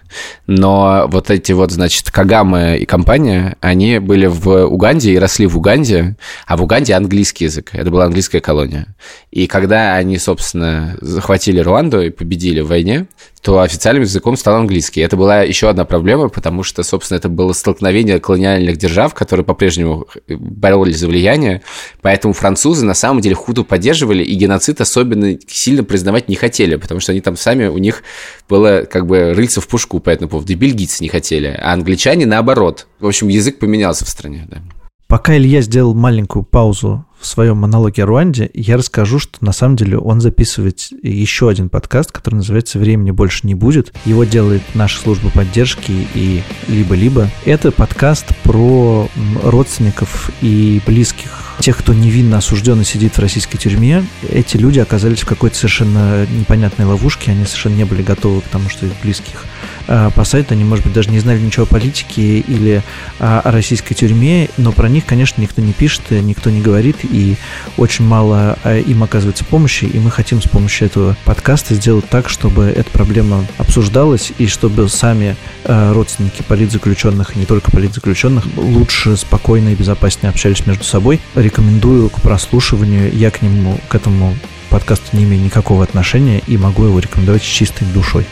Но 0.48 1.06
вот 1.06 1.30
эти 1.30 1.52
вот, 1.52 1.70
значит, 1.70 2.10
Кагамы 2.10 2.78
и 2.78 2.84
компания, 2.84 3.56
они 3.60 4.00
были 4.00 4.26
в 4.26 4.66
Уганде 4.66 5.12
и 5.12 5.18
росли 5.18 5.46
в 5.46 5.56
Уганде, 5.56 6.16
а 6.46 6.56
в 6.56 6.62
Уганде 6.64 6.94
английский 6.94 7.44
язык. 7.44 7.70
Это 7.74 7.92
была 7.92 8.06
английская 8.06 8.40
колония. 8.40 8.88
И 9.30 9.46
когда 9.46 9.94
они, 9.94 10.18
собственно, 10.18 10.96
захватили 11.00 11.60
Руанду 11.60 12.02
и 12.02 12.10
победили 12.10 12.60
в 12.60 12.68
войне, 12.68 13.06
то 13.42 13.58
официальным 13.60 14.04
языком 14.04 14.36
стал 14.36 14.54
английский. 14.54 15.00
Это 15.00 15.16
была 15.16 15.42
еще 15.42 15.68
одна 15.68 15.84
проблема, 15.84 16.28
потому 16.28 16.62
что, 16.62 16.84
собственно, 16.84 17.18
это 17.18 17.28
было 17.28 17.52
столкновение 17.52 18.20
колониальных 18.20 18.76
держав, 18.76 19.14
которые 19.14 19.44
по-прежнему 19.44 20.06
боролись 20.28 20.98
за 20.98 21.08
влияние, 21.08 21.62
поэтому 22.02 22.34
французы 22.34 22.86
на 22.86 22.94
самом 22.94 23.20
деле 23.20 23.34
худу 23.34 23.64
поддерживали, 23.64 24.22
и 24.22 24.34
геноцид 24.34 24.80
особенно 24.80 25.36
сильно 25.48 25.82
признавать 25.82 26.28
не 26.28 26.36
хотели, 26.36 26.76
потому 26.76 27.00
что 27.00 27.10
они 27.10 27.20
там 27.20 27.36
сами, 27.36 27.66
у 27.66 27.78
них 27.78 28.04
было 28.48 28.86
как 28.88 29.06
бы 29.06 29.34
рыльца 29.34 29.60
в 29.60 29.66
пушку 29.66 29.98
по 29.98 30.10
этому 30.10 30.30
поводу, 30.30 30.52
и 30.52 30.56
бельгийцы 30.56 31.02
не 31.02 31.08
хотели, 31.08 31.48
а 31.48 31.72
англичане 31.72 32.26
наоборот. 32.26 32.86
В 33.00 33.06
общем, 33.08 33.26
язык 33.26 33.58
поменялся 33.58 34.04
в 34.04 34.08
стране, 34.08 34.46
да. 34.48 34.62
Пока 35.12 35.36
Илья 35.36 35.60
сделал 35.60 35.92
маленькую 35.92 36.42
паузу 36.42 37.04
в 37.20 37.26
своем 37.26 37.58
монологе 37.58 38.02
о 38.02 38.06
Руанде, 38.06 38.50
я 38.54 38.78
расскажу, 38.78 39.18
что 39.18 39.44
на 39.44 39.52
самом 39.52 39.76
деле 39.76 39.98
он 39.98 40.22
записывает 40.22 40.88
еще 41.02 41.50
один 41.50 41.68
подкаст, 41.68 42.10
который 42.10 42.36
называется 42.36 42.78
«Времени 42.78 43.10
больше 43.10 43.46
не 43.46 43.54
будет». 43.54 43.92
Его 44.06 44.24
делает 44.24 44.62
наша 44.72 44.98
служба 44.98 45.28
поддержки 45.28 45.92
и 46.14 46.42
либо-либо. 46.66 47.28
Это 47.44 47.72
подкаст 47.72 48.34
про 48.42 49.06
родственников 49.42 50.30
и 50.40 50.80
близких 50.86 51.42
тех, 51.60 51.76
кто 51.76 51.92
невинно 51.92 52.38
осужден 52.38 52.80
и 52.80 52.84
сидит 52.84 53.14
в 53.14 53.18
российской 53.20 53.58
тюрьме, 53.58 54.04
эти 54.30 54.56
люди 54.56 54.80
оказались 54.80 55.20
в 55.20 55.26
какой-то 55.26 55.56
совершенно 55.56 56.26
непонятной 56.26 56.86
ловушке, 56.86 57.32
они 57.32 57.44
совершенно 57.44 57.74
не 57.74 57.84
были 57.84 58.02
готовы 58.02 58.40
к 58.40 58.44
тому, 58.44 58.70
что 58.70 58.86
их 58.86 58.92
близких 59.02 59.44
а, 59.88 60.10
посадят, 60.10 60.52
они, 60.52 60.64
может 60.64 60.84
быть, 60.84 60.94
даже 60.94 61.10
не 61.10 61.20
знали 61.20 61.40
ничего 61.40 61.64
о 61.64 61.66
политике 61.66 62.38
или 62.38 62.82
о 63.18 63.50
российской 63.50 63.94
тюрьме, 63.94 64.48
но 64.56 64.72
про 64.72 64.88
них, 64.88 65.04
конечно, 65.06 65.40
никто 65.40 65.62
не 65.62 65.72
пишет, 65.72 66.02
никто 66.10 66.50
не 66.50 66.60
говорит, 66.60 66.96
и 67.02 67.36
очень 67.76 68.04
мало 68.04 68.58
а, 68.64 68.78
им 68.78 69.02
оказывается 69.02 69.44
помощи, 69.44 69.84
и 69.84 69.98
мы 69.98 70.10
хотим 70.10 70.40
с 70.40 70.46
помощью 70.46 70.86
этого 70.86 71.16
подкаста 71.24 71.74
сделать 71.74 72.08
так, 72.08 72.28
чтобы 72.28 72.64
эта 72.64 72.90
проблема 72.90 73.44
обсуждалась, 73.58 74.32
и 74.38 74.46
чтобы 74.46 74.88
сами 74.88 75.36
а, 75.64 75.92
родственники 75.92 76.42
политзаключенных, 76.42 77.36
и 77.36 77.40
не 77.40 77.46
только 77.46 77.70
политзаключенных, 77.70 78.44
лучше, 78.56 79.16
спокойно 79.16 79.70
и 79.70 79.74
безопаснее 79.74 80.30
общались 80.30 80.66
между 80.66 80.84
собой. 80.84 81.20
Рекомендую 81.34 82.08
к 82.10 82.20
прослушиванию, 82.20 83.14
я 83.14 83.30
к 83.30 83.42
нему, 83.42 83.78
к 83.88 83.94
этому 83.94 84.36
подкасту 84.72 85.16
не 85.16 85.24
имею 85.24 85.42
никакого 85.42 85.84
отношения 85.84 86.42
и 86.46 86.56
могу 86.56 86.84
его 86.84 86.98
рекомендовать 86.98 87.42
с 87.42 87.46
чистой 87.46 87.84
душой. 87.88 88.26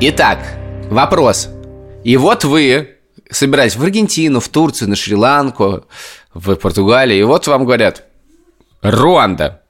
Итак, 0.00 0.38
вопрос. 0.90 1.48
И 2.02 2.16
вот 2.16 2.44
вы 2.44 2.96
собираетесь 3.30 3.76
в 3.76 3.82
Аргентину, 3.82 4.40
в 4.40 4.48
Турцию, 4.48 4.90
на 4.90 4.96
Шри-Ланку, 4.96 5.86
в 6.34 6.56
Португалию, 6.56 7.18
и 7.18 7.22
вот 7.22 7.46
вам 7.46 7.64
говорят, 7.64 8.04
Руанда, 8.82 9.62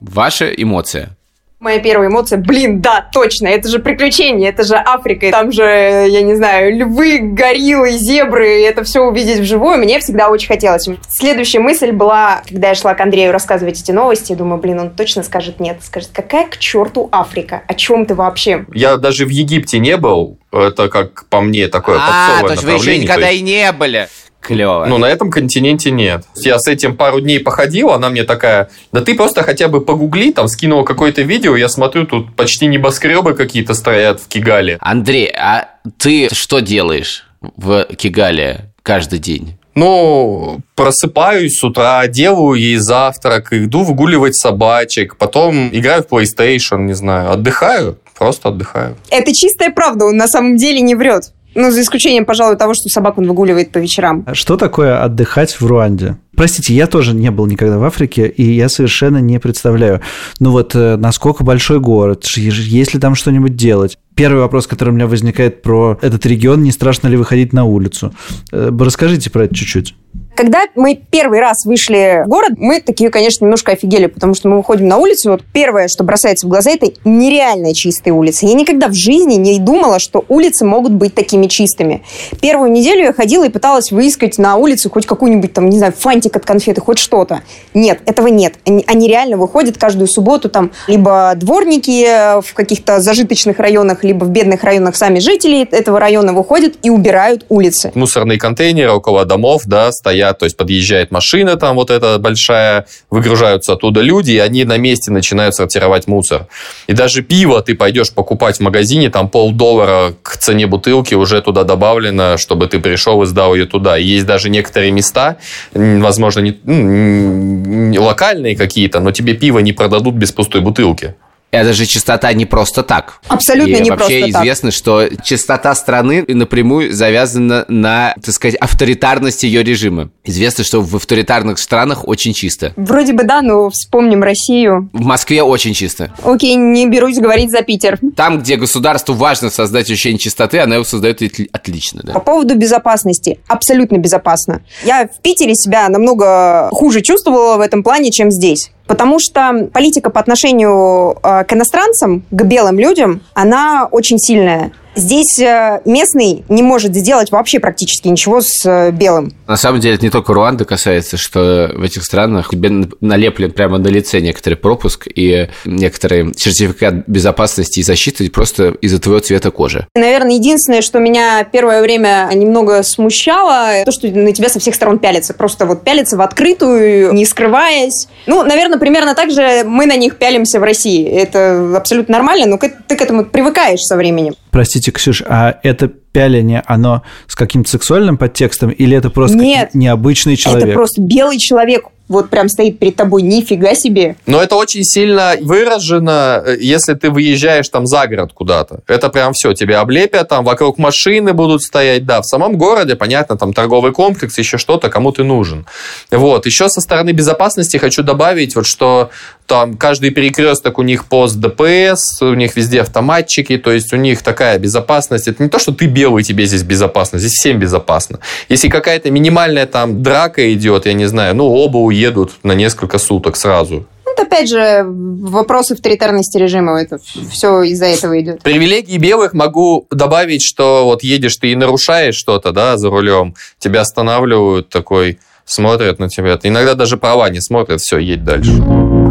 ваша 0.00 0.46
эмоция– 0.46 1.16
Моя 1.60 1.78
первая 1.78 2.08
эмоция, 2.08 2.38
блин, 2.38 2.80
да, 2.80 3.06
точно, 3.12 3.48
это 3.48 3.68
же 3.68 3.80
приключение, 3.80 4.48
это 4.48 4.64
же 4.64 4.76
Африка, 4.76 5.30
там 5.30 5.52
же, 5.52 5.62
я 5.62 6.22
не 6.22 6.34
знаю, 6.34 6.74
львы, 6.74 7.18
гориллы, 7.18 7.90
зебры, 7.90 8.62
это 8.62 8.82
все 8.82 9.02
увидеть 9.02 9.40
вживую, 9.40 9.76
мне 9.76 9.98
всегда 9.98 10.30
очень 10.30 10.48
хотелось. 10.48 10.88
Следующая 11.10 11.58
мысль 11.58 11.92
была, 11.92 12.42
когда 12.48 12.68
я 12.68 12.74
шла 12.74 12.94
к 12.94 13.00
Андрею 13.02 13.30
рассказывать 13.30 13.78
эти 13.78 13.92
новости, 13.92 14.32
я 14.32 14.38
думаю, 14.38 14.58
блин, 14.58 14.80
он 14.80 14.88
точно 14.88 15.22
скажет 15.22 15.60
нет, 15.60 15.80
скажет, 15.82 16.08
какая 16.14 16.46
к 16.46 16.56
черту 16.56 17.10
Африка, 17.12 17.62
о 17.66 17.74
чем 17.74 18.06
ты 18.06 18.14
вообще? 18.14 18.64
Я 18.72 18.96
даже 18.96 19.26
в 19.26 19.28
Египте 19.28 19.80
не 19.80 19.98
был, 19.98 20.38
это 20.50 20.88
как 20.88 21.26
по 21.28 21.42
мне 21.42 21.68
такое 21.68 21.98
а, 22.00 22.40
попсовое 22.40 22.48
то 22.48 22.52
есть 22.54 22.64
вы 22.64 22.72
еще 22.72 22.98
никогда 22.98 23.28
есть... 23.28 23.42
и 23.42 23.44
не 23.44 23.70
были. 23.72 24.08
Клево. 24.40 24.86
Ну, 24.86 24.98
на 24.98 25.06
этом 25.06 25.30
континенте 25.30 25.90
нет. 25.90 26.24
Я 26.36 26.58
с 26.58 26.66
этим 26.66 26.96
пару 26.96 27.20
дней 27.20 27.40
походил, 27.40 27.90
она 27.90 28.08
мне 28.08 28.24
такая, 28.24 28.70
да 28.90 29.02
ты 29.02 29.14
просто 29.14 29.42
хотя 29.42 29.68
бы 29.68 29.80
погугли, 29.80 30.32
там 30.32 30.48
скинула 30.48 30.84
какое-то 30.84 31.22
видео, 31.22 31.56
я 31.56 31.68
смотрю, 31.68 32.06
тут 32.06 32.34
почти 32.34 32.66
небоскребы 32.66 33.34
какие-то 33.34 33.74
стоят 33.74 34.20
в 34.20 34.28
Кигале. 34.28 34.78
Андрей, 34.80 35.26
а 35.26 35.68
ты 35.98 36.28
что 36.32 36.60
делаешь 36.60 37.26
в 37.40 37.84
Кигале 37.96 38.72
каждый 38.82 39.18
день? 39.18 39.56
Ну, 39.74 40.60
просыпаюсь 40.74 41.58
с 41.58 41.64
утра, 41.64 42.06
делаю 42.06 42.54
ей 42.58 42.76
завтрак, 42.76 43.52
иду 43.52 43.84
выгуливать 43.84 44.36
собачек, 44.36 45.16
потом 45.16 45.68
играю 45.72 46.02
в 46.02 46.12
PlayStation, 46.12 46.80
не 46.80 46.94
знаю, 46.94 47.30
отдыхаю, 47.30 47.96
просто 48.18 48.48
отдыхаю. 48.48 48.96
Это 49.10 49.32
чистая 49.32 49.70
правда, 49.70 50.06
он 50.06 50.16
на 50.16 50.26
самом 50.26 50.56
деле 50.56 50.80
не 50.80 50.94
врет. 50.94 51.32
Ну, 51.54 51.70
за 51.70 51.80
исключением, 51.80 52.24
пожалуй, 52.24 52.56
того, 52.56 52.74
что 52.74 52.88
собаку 52.88 53.20
он 53.20 53.28
выгуливает 53.28 53.72
по 53.72 53.78
вечерам. 53.78 54.26
Что 54.32 54.56
такое 54.56 55.02
отдыхать 55.02 55.60
в 55.60 55.66
Руанде? 55.66 56.16
Простите, 56.36 56.74
я 56.74 56.86
тоже 56.86 57.14
не 57.14 57.30
был 57.30 57.46
никогда 57.46 57.78
в 57.78 57.84
Африке, 57.84 58.28
и 58.28 58.42
я 58.54 58.68
совершенно 58.68 59.18
не 59.18 59.38
представляю, 59.38 60.00
ну 60.38 60.52
вот, 60.52 60.74
э, 60.74 60.96
насколько 60.96 61.44
большой 61.44 61.80
город, 61.80 62.24
есть 62.26 62.94
ли 62.94 63.00
там 63.00 63.14
что-нибудь 63.14 63.56
делать. 63.56 63.98
Первый 64.14 64.40
вопрос, 64.40 64.66
который 64.66 64.90
у 64.90 64.92
меня 64.92 65.06
возникает 65.06 65.60
про 65.60 65.98
этот 66.00 66.24
регион, 66.26 66.62
не 66.62 66.72
страшно 66.72 67.08
ли 67.08 67.16
выходить 67.16 67.52
на 67.52 67.64
улицу. 67.64 68.14
Э, 68.52 68.70
расскажите 68.78 69.28
про 69.30 69.44
это 69.44 69.54
чуть-чуть. 69.54 69.94
Когда 70.40 70.62
мы 70.74 70.98
первый 71.10 71.38
раз 71.38 71.66
вышли 71.66 72.22
в 72.24 72.28
город, 72.28 72.52
мы 72.56 72.80
такие, 72.80 73.10
конечно, 73.10 73.44
немножко 73.44 73.72
офигели, 73.72 74.06
потому 74.06 74.32
что 74.32 74.48
мы 74.48 74.56
выходим 74.56 74.88
на 74.88 74.96
улицу, 74.96 75.32
вот 75.32 75.42
первое, 75.52 75.86
что 75.86 76.02
бросается 76.02 76.46
в 76.46 76.48
глаза, 76.48 76.70
это 76.70 76.86
нереально 77.04 77.74
чистые 77.74 78.14
улицы. 78.14 78.46
Я 78.46 78.54
никогда 78.54 78.88
в 78.88 78.94
жизни 78.94 79.34
не 79.34 79.58
думала, 79.58 79.98
что 79.98 80.24
улицы 80.28 80.64
могут 80.64 80.92
быть 80.92 81.14
такими 81.14 81.46
чистыми. 81.46 82.02
Первую 82.40 82.72
неделю 82.72 83.02
я 83.02 83.12
ходила 83.12 83.44
и 83.44 83.50
пыталась 83.50 83.92
выискать 83.92 84.38
на 84.38 84.56
улице 84.56 84.88
хоть 84.88 85.04
какую-нибудь 85.04 85.52
там, 85.52 85.68
не 85.68 85.76
знаю, 85.76 85.92
фантик 85.92 86.36
от 86.36 86.46
конфеты, 86.46 86.80
хоть 86.80 86.96
что-то. 86.96 87.42
Нет, 87.74 88.00
этого 88.06 88.28
нет. 88.28 88.54
Они, 88.64 88.82
они 88.86 89.08
реально 89.08 89.36
выходят 89.36 89.76
каждую 89.76 90.08
субботу 90.08 90.48
там 90.48 90.70
либо 90.86 91.34
дворники 91.36 92.40
в 92.40 92.54
каких-то 92.54 93.00
зажиточных 93.00 93.58
районах, 93.58 94.04
либо 94.04 94.24
в 94.24 94.30
бедных 94.30 94.64
районах 94.64 94.96
сами 94.96 95.18
жители 95.18 95.68
этого 95.70 96.00
района 96.00 96.32
выходят 96.32 96.76
и 96.82 96.88
убирают 96.88 97.44
улицы. 97.50 97.92
Мусорные 97.94 98.38
контейнеры 98.38 98.92
около 98.92 99.26
домов, 99.26 99.64
да, 99.66 99.92
стоят 99.92 100.29
то 100.38 100.44
есть 100.44 100.56
подъезжает 100.56 101.10
машина 101.10 101.56
там 101.56 101.76
вот 101.76 101.90
эта 101.90 102.18
большая, 102.18 102.86
выгружаются 103.10 103.72
оттуда 103.74 104.00
люди, 104.00 104.32
и 104.32 104.38
они 104.38 104.64
на 104.64 104.78
месте 104.78 105.10
начинают 105.10 105.54
сортировать 105.54 106.06
мусор. 106.06 106.46
И 106.86 106.92
даже 106.92 107.22
пиво 107.22 107.62
ты 107.62 107.74
пойдешь 107.74 108.12
покупать 108.12 108.56
в 108.56 108.60
магазине, 108.60 109.10
там 109.10 109.28
полдоллара 109.28 110.14
к 110.22 110.36
цене 110.36 110.66
бутылки 110.66 111.14
уже 111.14 111.40
туда 111.42 111.64
добавлено, 111.64 112.36
чтобы 112.36 112.66
ты 112.66 112.80
пришел 112.80 113.22
и 113.22 113.26
сдал 113.26 113.54
ее 113.54 113.66
туда. 113.66 113.98
И 113.98 114.04
есть 114.04 114.26
даже 114.26 114.50
некоторые 114.50 114.92
места, 114.92 115.36
возможно, 115.72 116.40
не, 116.40 116.58
ну, 116.64 116.74
не 116.74 117.98
локальные 117.98 118.56
какие-то, 118.56 119.00
но 119.00 119.12
тебе 119.12 119.34
пиво 119.34 119.58
не 119.58 119.72
продадут 119.72 120.14
без 120.14 120.32
пустой 120.32 120.60
бутылки. 120.60 121.14
Это 121.50 121.72
же 121.72 121.86
чистота 121.86 122.32
не 122.32 122.46
просто 122.46 122.82
так. 122.82 123.20
Абсолютно 123.26 123.76
и 123.76 123.80
не 123.80 123.90
вообще 123.90 124.20
просто 124.20 124.30
известно, 124.30 124.70
так. 124.70 124.78
что 124.78 125.08
чистота 125.22 125.74
страны 125.74 126.24
напрямую 126.28 126.92
завязана 126.92 127.64
на, 127.68 128.14
так 128.24 128.34
сказать, 128.34 128.54
авторитарности 128.56 129.46
ее 129.46 129.64
режима. 129.64 130.10
Известно, 130.24 130.62
что 130.62 130.80
в 130.80 130.94
авторитарных 130.94 131.58
странах 131.58 132.06
очень 132.06 132.34
чисто. 132.34 132.72
Вроде 132.76 133.12
бы 133.12 133.24
да, 133.24 133.42
но 133.42 133.68
вспомним 133.70 134.22
Россию. 134.22 134.90
В 134.92 135.04
Москве 135.04 135.42
очень 135.42 135.74
чисто. 135.74 136.12
Окей, 136.22 136.54
не 136.54 136.88
берусь 136.88 137.18
говорить 137.18 137.50
за 137.50 137.62
Питер. 137.62 137.98
Там, 138.14 138.40
где 138.40 138.56
государству 138.56 139.14
важно 139.14 139.50
создать 139.50 139.90
ощущение 139.90 140.18
чистоты, 140.18 140.60
она 140.60 140.76
его 140.76 140.84
создает 140.84 141.20
отлично. 141.52 142.02
Да. 142.04 142.12
По 142.12 142.20
поводу 142.20 142.54
безопасности. 142.54 143.40
Абсолютно 143.48 143.96
безопасно. 143.98 144.62
Я 144.84 145.08
в 145.08 145.20
Питере 145.20 145.54
себя 145.54 145.88
намного 145.88 146.68
хуже 146.70 147.00
чувствовала 147.00 147.56
в 147.56 147.60
этом 147.60 147.82
плане, 147.82 148.10
чем 148.12 148.30
здесь. 148.30 148.70
Потому 148.90 149.20
что 149.20 149.68
политика 149.72 150.10
по 150.10 150.18
отношению 150.18 151.16
э, 151.22 151.44
к 151.44 151.52
иностранцам, 151.52 152.24
к 152.32 152.42
белым 152.42 152.80
людям, 152.80 153.20
она 153.34 153.86
очень 153.88 154.18
сильная. 154.18 154.72
Здесь 155.00 155.38
э, 155.38 155.80
местный 155.86 156.44
не 156.50 156.62
может 156.62 156.94
сделать 156.94 157.32
вообще 157.32 157.58
практически 157.58 158.06
ничего 158.08 158.42
с 158.42 158.66
э, 158.66 158.90
белым. 158.90 159.32
На 159.46 159.56
самом 159.56 159.80
деле 159.80 159.94
это 159.94 160.04
не 160.04 160.10
только 160.10 160.34
Руанда 160.34 160.66
касается, 160.66 161.16
что 161.16 161.72
в 161.74 161.82
этих 161.82 162.04
странах 162.04 162.50
тебе 162.50 162.86
налеплен 163.00 163.50
прямо 163.50 163.78
на 163.78 163.88
лице 163.88 164.20
некоторый 164.20 164.56
пропуск 164.56 165.08
и 165.12 165.48
некоторый 165.64 166.34
сертификат 166.36 167.08
безопасности 167.08 167.80
и 167.80 167.82
защиты 167.82 168.28
просто 168.30 168.74
из-за 168.82 169.00
твоего 169.00 169.20
цвета 169.20 169.50
кожи. 169.50 169.86
Наверное, 169.94 170.32
единственное, 170.32 170.82
что 170.82 170.98
меня 170.98 171.44
первое 171.44 171.80
время 171.80 172.28
немного 172.34 172.82
смущало, 172.82 173.82
то, 173.86 173.92
что 173.92 174.06
на 174.08 174.32
тебя 174.32 174.50
со 174.50 174.60
всех 174.60 174.74
сторон 174.74 174.98
пялится. 174.98 175.32
Просто 175.32 175.64
вот 175.64 175.82
пялится 175.82 176.18
в 176.18 176.20
открытую, 176.20 177.14
не 177.14 177.24
скрываясь. 177.24 178.06
Ну, 178.26 178.42
наверное, 178.42 178.78
примерно 178.78 179.14
так 179.14 179.30
же 179.30 179.64
мы 179.64 179.86
на 179.86 179.96
них 179.96 180.18
пялимся 180.18 180.60
в 180.60 180.62
России. 180.62 181.08
Это 181.08 181.74
абсолютно 181.74 182.12
нормально, 182.12 182.44
но 182.44 182.58
ты 182.58 182.96
к 182.96 183.00
этому 183.00 183.24
привыкаешь 183.24 183.80
со 183.80 183.96
временем. 183.96 184.34
Простите, 184.50 184.89
Ксюш, 184.92 185.22
а 185.26 185.58
это 185.62 185.88
пяление, 185.88 186.62
оно 186.66 187.02
с 187.26 187.34
каким-то 187.36 187.70
сексуальным 187.70 188.16
подтекстом 188.18 188.70
или 188.70 188.96
это 188.96 189.10
просто 189.10 189.36
Нет, 189.36 189.74
необычный 189.74 190.36
человек? 190.36 190.68
Это 190.68 190.72
просто 190.74 191.00
белый 191.00 191.38
человек, 191.38 191.84
вот 192.10 192.28
прям 192.28 192.48
стоит 192.48 192.80
перед 192.80 192.96
тобой, 192.96 193.22
нифига 193.22 193.74
себе. 193.76 194.16
Но 194.26 194.42
это 194.42 194.56
очень 194.56 194.82
сильно 194.82 195.36
выражено, 195.40 196.42
э, 196.44 196.56
если 196.60 196.94
ты 196.94 197.08
выезжаешь 197.08 197.68
там 197.68 197.86
за 197.86 198.08
город 198.08 198.32
куда-то. 198.34 198.80
Это 198.88 199.10
прям 199.10 199.32
все, 199.32 199.54
тебя 199.54 199.80
облепят, 199.80 200.28
там 200.28 200.44
вокруг 200.44 200.76
машины 200.76 201.32
будут 201.32 201.62
стоять, 201.62 202.04
да. 202.04 202.20
В 202.20 202.26
самом 202.26 202.58
городе, 202.58 202.96
понятно, 202.96 203.38
там 203.38 203.52
торговый 203.52 203.92
комплекс, 203.92 204.36
еще 204.38 204.58
что-то, 204.58 204.90
кому 204.90 205.12
ты 205.12 205.22
нужен. 205.22 205.66
Вот. 206.10 206.46
Еще 206.46 206.68
со 206.68 206.80
стороны 206.80 207.10
безопасности 207.10 207.76
хочу 207.76 208.02
добавить, 208.02 208.56
вот 208.56 208.66
что 208.66 209.10
там 209.46 209.76
каждый 209.76 210.10
перекресток 210.10 210.78
у 210.78 210.82
них 210.82 211.06
пост 211.06 211.36
ДПС, 211.36 212.22
у 212.22 212.34
них 212.34 212.56
везде 212.56 212.82
автоматчики, 212.82 213.56
то 213.56 213.72
есть 213.72 213.92
у 213.92 213.96
них 213.96 214.22
такая 214.22 214.58
безопасность. 214.58 215.26
Это 215.26 215.42
не 215.42 215.48
то, 215.48 215.58
что 215.58 215.72
ты 215.72 215.86
белый, 215.86 216.22
тебе 216.22 216.46
здесь 216.46 216.62
безопасно, 216.62 217.18
здесь 217.18 217.32
всем 217.32 217.58
безопасно. 217.58 218.20
Если 218.48 218.68
какая-то 218.68 219.10
минимальная 219.10 219.66
там 219.66 220.04
драка 220.04 220.52
идет, 220.54 220.86
я 220.86 220.92
не 220.92 221.06
знаю, 221.06 221.34
ну 221.34 221.46
оба 221.48 221.78
уедут 221.78 221.99
на 222.42 222.52
несколько 222.52 222.98
суток 222.98 223.36
сразу. 223.36 223.86
Это 224.06 224.22
опять 224.22 224.48
же 224.48 224.84
вопрос 224.86 225.70
авторитарности 225.70 226.38
режима. 226.38 226.80
Это 226.80 226.98
все 227.30 227.62
из-за 227.62 227.86
этого 227.86 228.20
идет. 228.20 228.42
Привилегии 228.42 228.98
белых 228.98 229.34
могу 229.34 229.86
добавить, 229.90 230.42
что 230.42 230.84
вот 230.84 231.02
едешь 231.02 231.36
ты 231.36 231.52
и 231.52 231.56
нарушаешь 231.56 232.16
что-то, 232.16 232.52
да, 232.52 232.76
за 232.76 232.90
рулем, 232.90 233.34
тебя 233.58 233.82
останавливают 233.82 234.68
такой, 234.68 235.18
смотрят 235.44 235.98
на 235.98 236.08
тебя. 236.08 236.38
Иногда 236.42 236.74
даже 236.74 236.96
права 236.96 237.28
не 237.30 237.40
смотрят, 237.40 237.80
все, 237.80 237.98
едь 237.98 238.24
дальше. 238.24 239.09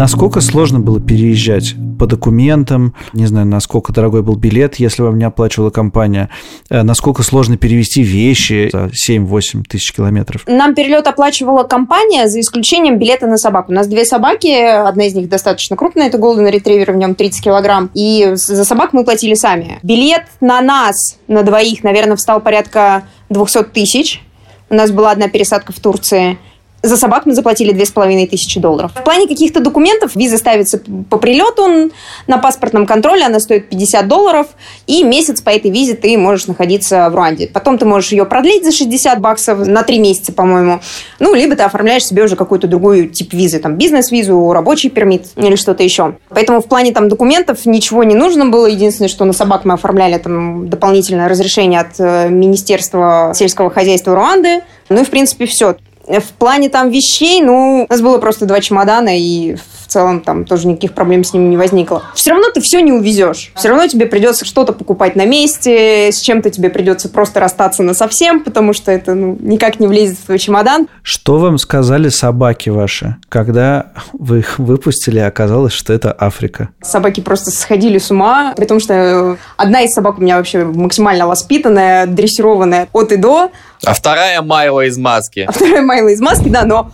Насколько 0.00 0.40
сложно 0.40 0.80
было 0.80 0.98
переезжать 0.98 1.74
по 1.98 2.06
документам, 2.06 2.94
не 3.12 3.26
знаю, 3.26 3.46
насколько 3.46 3.92
дорогой 3.92 4.22
был 4.22 4.34
билет, 4.34 4.76
если 4.76 5.02
вам 5.02 5.18
не 5.18 5.24
оплачивала 5.24 5.68
компания, 5.68 6.30
э, 6.70 6.80
насколько 6.82 7.22
сложно 7.22 7.58
перевести 7.58 8.02
вещи 8.02 8.70
за 8.72 8.88
7-8 8.88 9.62
тысяч 9.68 9.92
километров? 9.92 10.44
Нам 10.46 10.74
перелет 10.74 11.06
оплачивала 11.06 11.64
компания 11.64 12.28
за 12.28 12.40
исключением 12.40 12.98
билета 12.98 13.26
на 13.26 13.36
собаку. 13.36 13.72
У 13.72 13.74
нас 13.74 13.88
две 13.88 14.06
собаки, 14.06 14.48
одна 14.48 15.04
из 15.04 15.14
них 15.14 15.28
достаточно 15.28 15.76
крупная, 15.76 16.06
это 16.06 16.16
Golden 16.16 16.50
Retriever, 16.50 16.92
в 16.92 16.96
нем 16.96 17.14
30 17.14 17.44
килограмм, 17.44 17.90
и 17.92 18.30
за 18.36 18.64
собак 18.64 18.94
мы 18.94 19.04
платили 19.04 19.34
сами. 19.34 19.80
Билет 19.82 20.22
на 20.40 20.62
нас, 20.62 21.18
на 21.28 21.42
двоих, 21.42 21.84
наверное, 21.84 22.16
встал 22.16 22.40
порядка 22.40 23.04
200 23.28 23.64
тысяч. 23.64 24.22
У 24.70 24.74
нас 24.74 24.92
была 24.92 25.10
одна 25.10 25.28
пересадка 25.28 25.74
в 25.74 25.78
Турции– 25.78 26.38
за 26.82 26.96
собак 26.96 27.26
мы 27.26 27.34
заплатили 27.34 27.72
2500 27.72 28.62
долларов. 28.62 28.92
В 28.94 29.04
плане 29.04 29.26
каких-то 29.26 29.60
документов 29.60 30.16
виза 30.16 30.38
ставится 30.38 30.80
по 31.10 31.18
прилету 31.18 31.90
на 32.26 32.38
паспортном 32.38 32.86
контроле, 32.86 33.24
она 33.24 33.40
стоит 33.40 33.68
50 33.68 34.08
долларов, 34.08 34.46
и 34.86 35.04
месяц 35.04 35.40
по 35.40 35.50
этой 35.50 35.70
визе 35.70 35.94
ты 35.94 36.16
можешь 36.16 36.46
находиться 36.46 37.08
в 37.10 37.14
Руанде. 37.14 37.48
Потом 37.48 37.78
ты 37.78 37.84
можешь 37.84 38.12
ее 38.12 38.24
продлить 38.24 38.64
за 38.64 38.72
60 38.72 39.20
баксов 39.20 39.66
на 39.66 39.82
3 39.82 39.98
месяца, 39.98 40.32
по-моему. 40.32 40.80
Ну, 41.18 41.34
либо 41.34 41.54
ты 41.56 41.62
оформляешь 41.62 42.06
себе 42.06 42.24
уже 42.24 42.36
какую-то 42.36 42.66
другую 42.66 43.08
тип 43.08 43.32
визы, 43.32 43.58
там, 43.58 43.76
бизнес-визу, 43.76 44.52
рабочий 44.52 44.90
пермит 44.90 45.26
или 45.36 45.56
что-то 45.56 45.82
еще. 45.82 46.16
Поэтому 46.30 46.60
в 46.60 46.66
плане 46.66 46.92
там 46.92 47.08
документов 47.08 47.66
ничего 47.66 48.04
не 48.04 48.14
нужно 48.14 48.46
было. 48.46 48.66
Единственное, 48.66 49.08
что 49.08 49.24
на 49.24 49.32
собак 49.32 49.64
мы 49.64 49.74
оформляли 49.74 50.18
там 50.18 50.68
дополнительное 50.68 51.28
разрешение 51.28 51.80
от 51.80 51.98
э, 51.98 52.28
Министерства 52.30 53.32
сельского 53.34 53.70
хозяйства 53.70 54.14
Руанды. 54.14 54.62
Ну 54.88 55.02
и, 55.02 55.04
в 55.04 55.10
принципе, 55.10 55.46
все. 55.46 55.76
В 56.18 56.32
плане 56.38 56.68
там 56.68 56.90
вещей, 56.90 57.40
ну, 57.40 57.86
у 57.88 57.92
нас 57.92 58.00
было 58.00 58.18
просто 58.18 58.46
два 58.46 58.60
чемодана, 58.60 59.16
и 59.16 59.56
целом 59.90 60.20
там 60.20 60.44
тоже 60.44 60.66
никаких 60.66 60.94
проблем 60.94 61.24
с 61.24 61.32
ними 61.32 61.48
не 61.48 61.56
возникло. 61.56 62.02
Все 62.14 62.30
равно 62.30 62.50
ты 62.50 62.60
все 62.60 62.80
не 62.80 62.92
увезешь. 62.92 63.52
Все 63.56 63.68
равно 63.68 63.86
тебе 63.86 64.06
придется 64.06 64.44
что-то 64.44 64.72
покупать 64.72 65.16
на 65.16 65.26
месте, 65.26 66.10
с 66.12 66.20
чем-то 66.20 66.50
тебе 66.50 66.70
придется 66.70 67.08
просто 67.08 67.40
расстаться 67.40 67.82
на 67.82 67.94
совсем, 67.94 68.42
потому 68.42 68.72
что 68.72 68.90
это 68.90 69.14
ну, 69.14 69.36
никак 69.40 69.80
не 69.80 69.86
влезет 69.86 70.18
в 70.18 70.26
твой 70.26 70.38
чемодан. 70.38 70.88
Что 71.02 71.38
вам 71.38 71.58
сказали 71.58 72.08
собаки 72.08 72.70
ваши, 72.70 73.16
когда 73.28 73.92
вы 74.12 74.38
их 74.38 74.58
выпустили, 74.58 75.18
и 75.18 75.22
оказалось, 75.22 75.72
что 75.72 75.92
это 75.92 76.14
Африка? 76.18 76.68
Собаки 76.82 77.20
просто 77.20 77.50
сходили 77.50 77.98
с 77.98 78.10
ума, 78.10 78.54
потому 78.56 78.80
что 78.80 79.36
одна 79.56 79.82
из 79.82 79.90
собак 79.90 80.18
у 80.18 80.22
меня 80.22 80.36
вообще 80.36 80.64
максимально 80.64 81.26
воспитанная, 81.26 82.06
дрессированная 82.06 82.88
от 82.92 83.12
и 83.12 83.16
до. 83.16 83.50
А 83.84 83.94
вторая 83.94 84.42
Майла 84.42 84.86
из 84.86 84.98
маски. 84.98 85.40
А 85.48 85.52
вторая 85.52 85.82
Майла 85.82 86.08
из 86.08 86.20
маски, 86.20 86.48
да, 86.48 86.64
но 86.64 86.90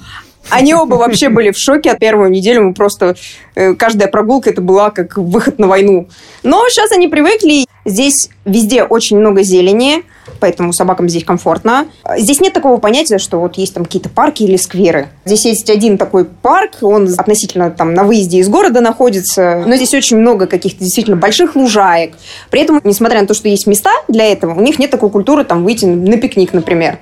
они 0.51 0.75
оба 0.75 0.95
вообще 0.95 1.29
были 1.29 1.51
в 1.51 1.59
шоке 1.59 1.91
от 1.91 1.99
первую 1.99 2.31
неделю. 2.31 2.65
Мы 2.65 2.75
просто... 2.75 3.17
Э, 3.55 3.75
каждая 3.75 4.09
прогулка 4.09 4.51
это 4.51 4.61
была 4.61 4.91
как 4.91 5.17
выход 5.17 5.59
на 5.59 5.67
войну. 5.67 6.09
Но 6.43 6.69
сейчас 6.69 6.93
они 6.93 7.09
привыкли. 7.09 7.67
Здесь 7.85 8.31
везде 8.45 8.83
очень 8.83 9.17
много 9.17 9.43
зелени, 9.43 10.03
поэтому 10.41 10.73
собакам 10.73 11.09
здесь 11.09 11.25
комфортно. 11.25 11.87
Здесь 12.17 12.41
нет 12.41 12.53
такого 12.53 12.79
понятия, 12.79 13.19
что 13.19 13.39
вот 13.39 13.57
есть 13.59 13.75
там 13.75 13.85
какие-то 13.85 14.09
парки 14.09 14.43
или 14.43 14.57
скверы. 14.57 15.09
Здесь 15.25 15.45
есть 15.45 15.71
один 15.71 15.97
такой 15.97 16.25
парк, 16.25 16.79
он 16.81 17.09
относительно 17.17 17.71
там 17.71 17.95
на 17.95 18.03
выезде 18.03 18.39
из 18.39 18.49
города 18.49 18.81
находится, 18.81 19.63
но 19.65 19.77
здесь 19.77 19.95
очень 19.95 20.17
много 20.17 20.49
каких-то 20.49 20.83
действительно 20.83 21.17
больших 21.17 21.55
лужаек. 21.55 22.15
При 22.51 22.63
этом, 22.63 22.81
несмотря 22.83 23.21
на 23.21 23.29
то, 23.29 23.35
что 23.35 23.49
есть 23.49 23.69
места 23.69 23.93
для 24.09 24.25
этого, 24.33 24.59
у 24.59 24.61
них 24.61 24.81
нет 24.81 24.91
такой 24.91 25.11
культуры 25.11 25.45
там 25.45 25.63
выйти 25.63 25.85
на 25.85 26.17
пикник, 26.17 26.53
например. 26.53 26.99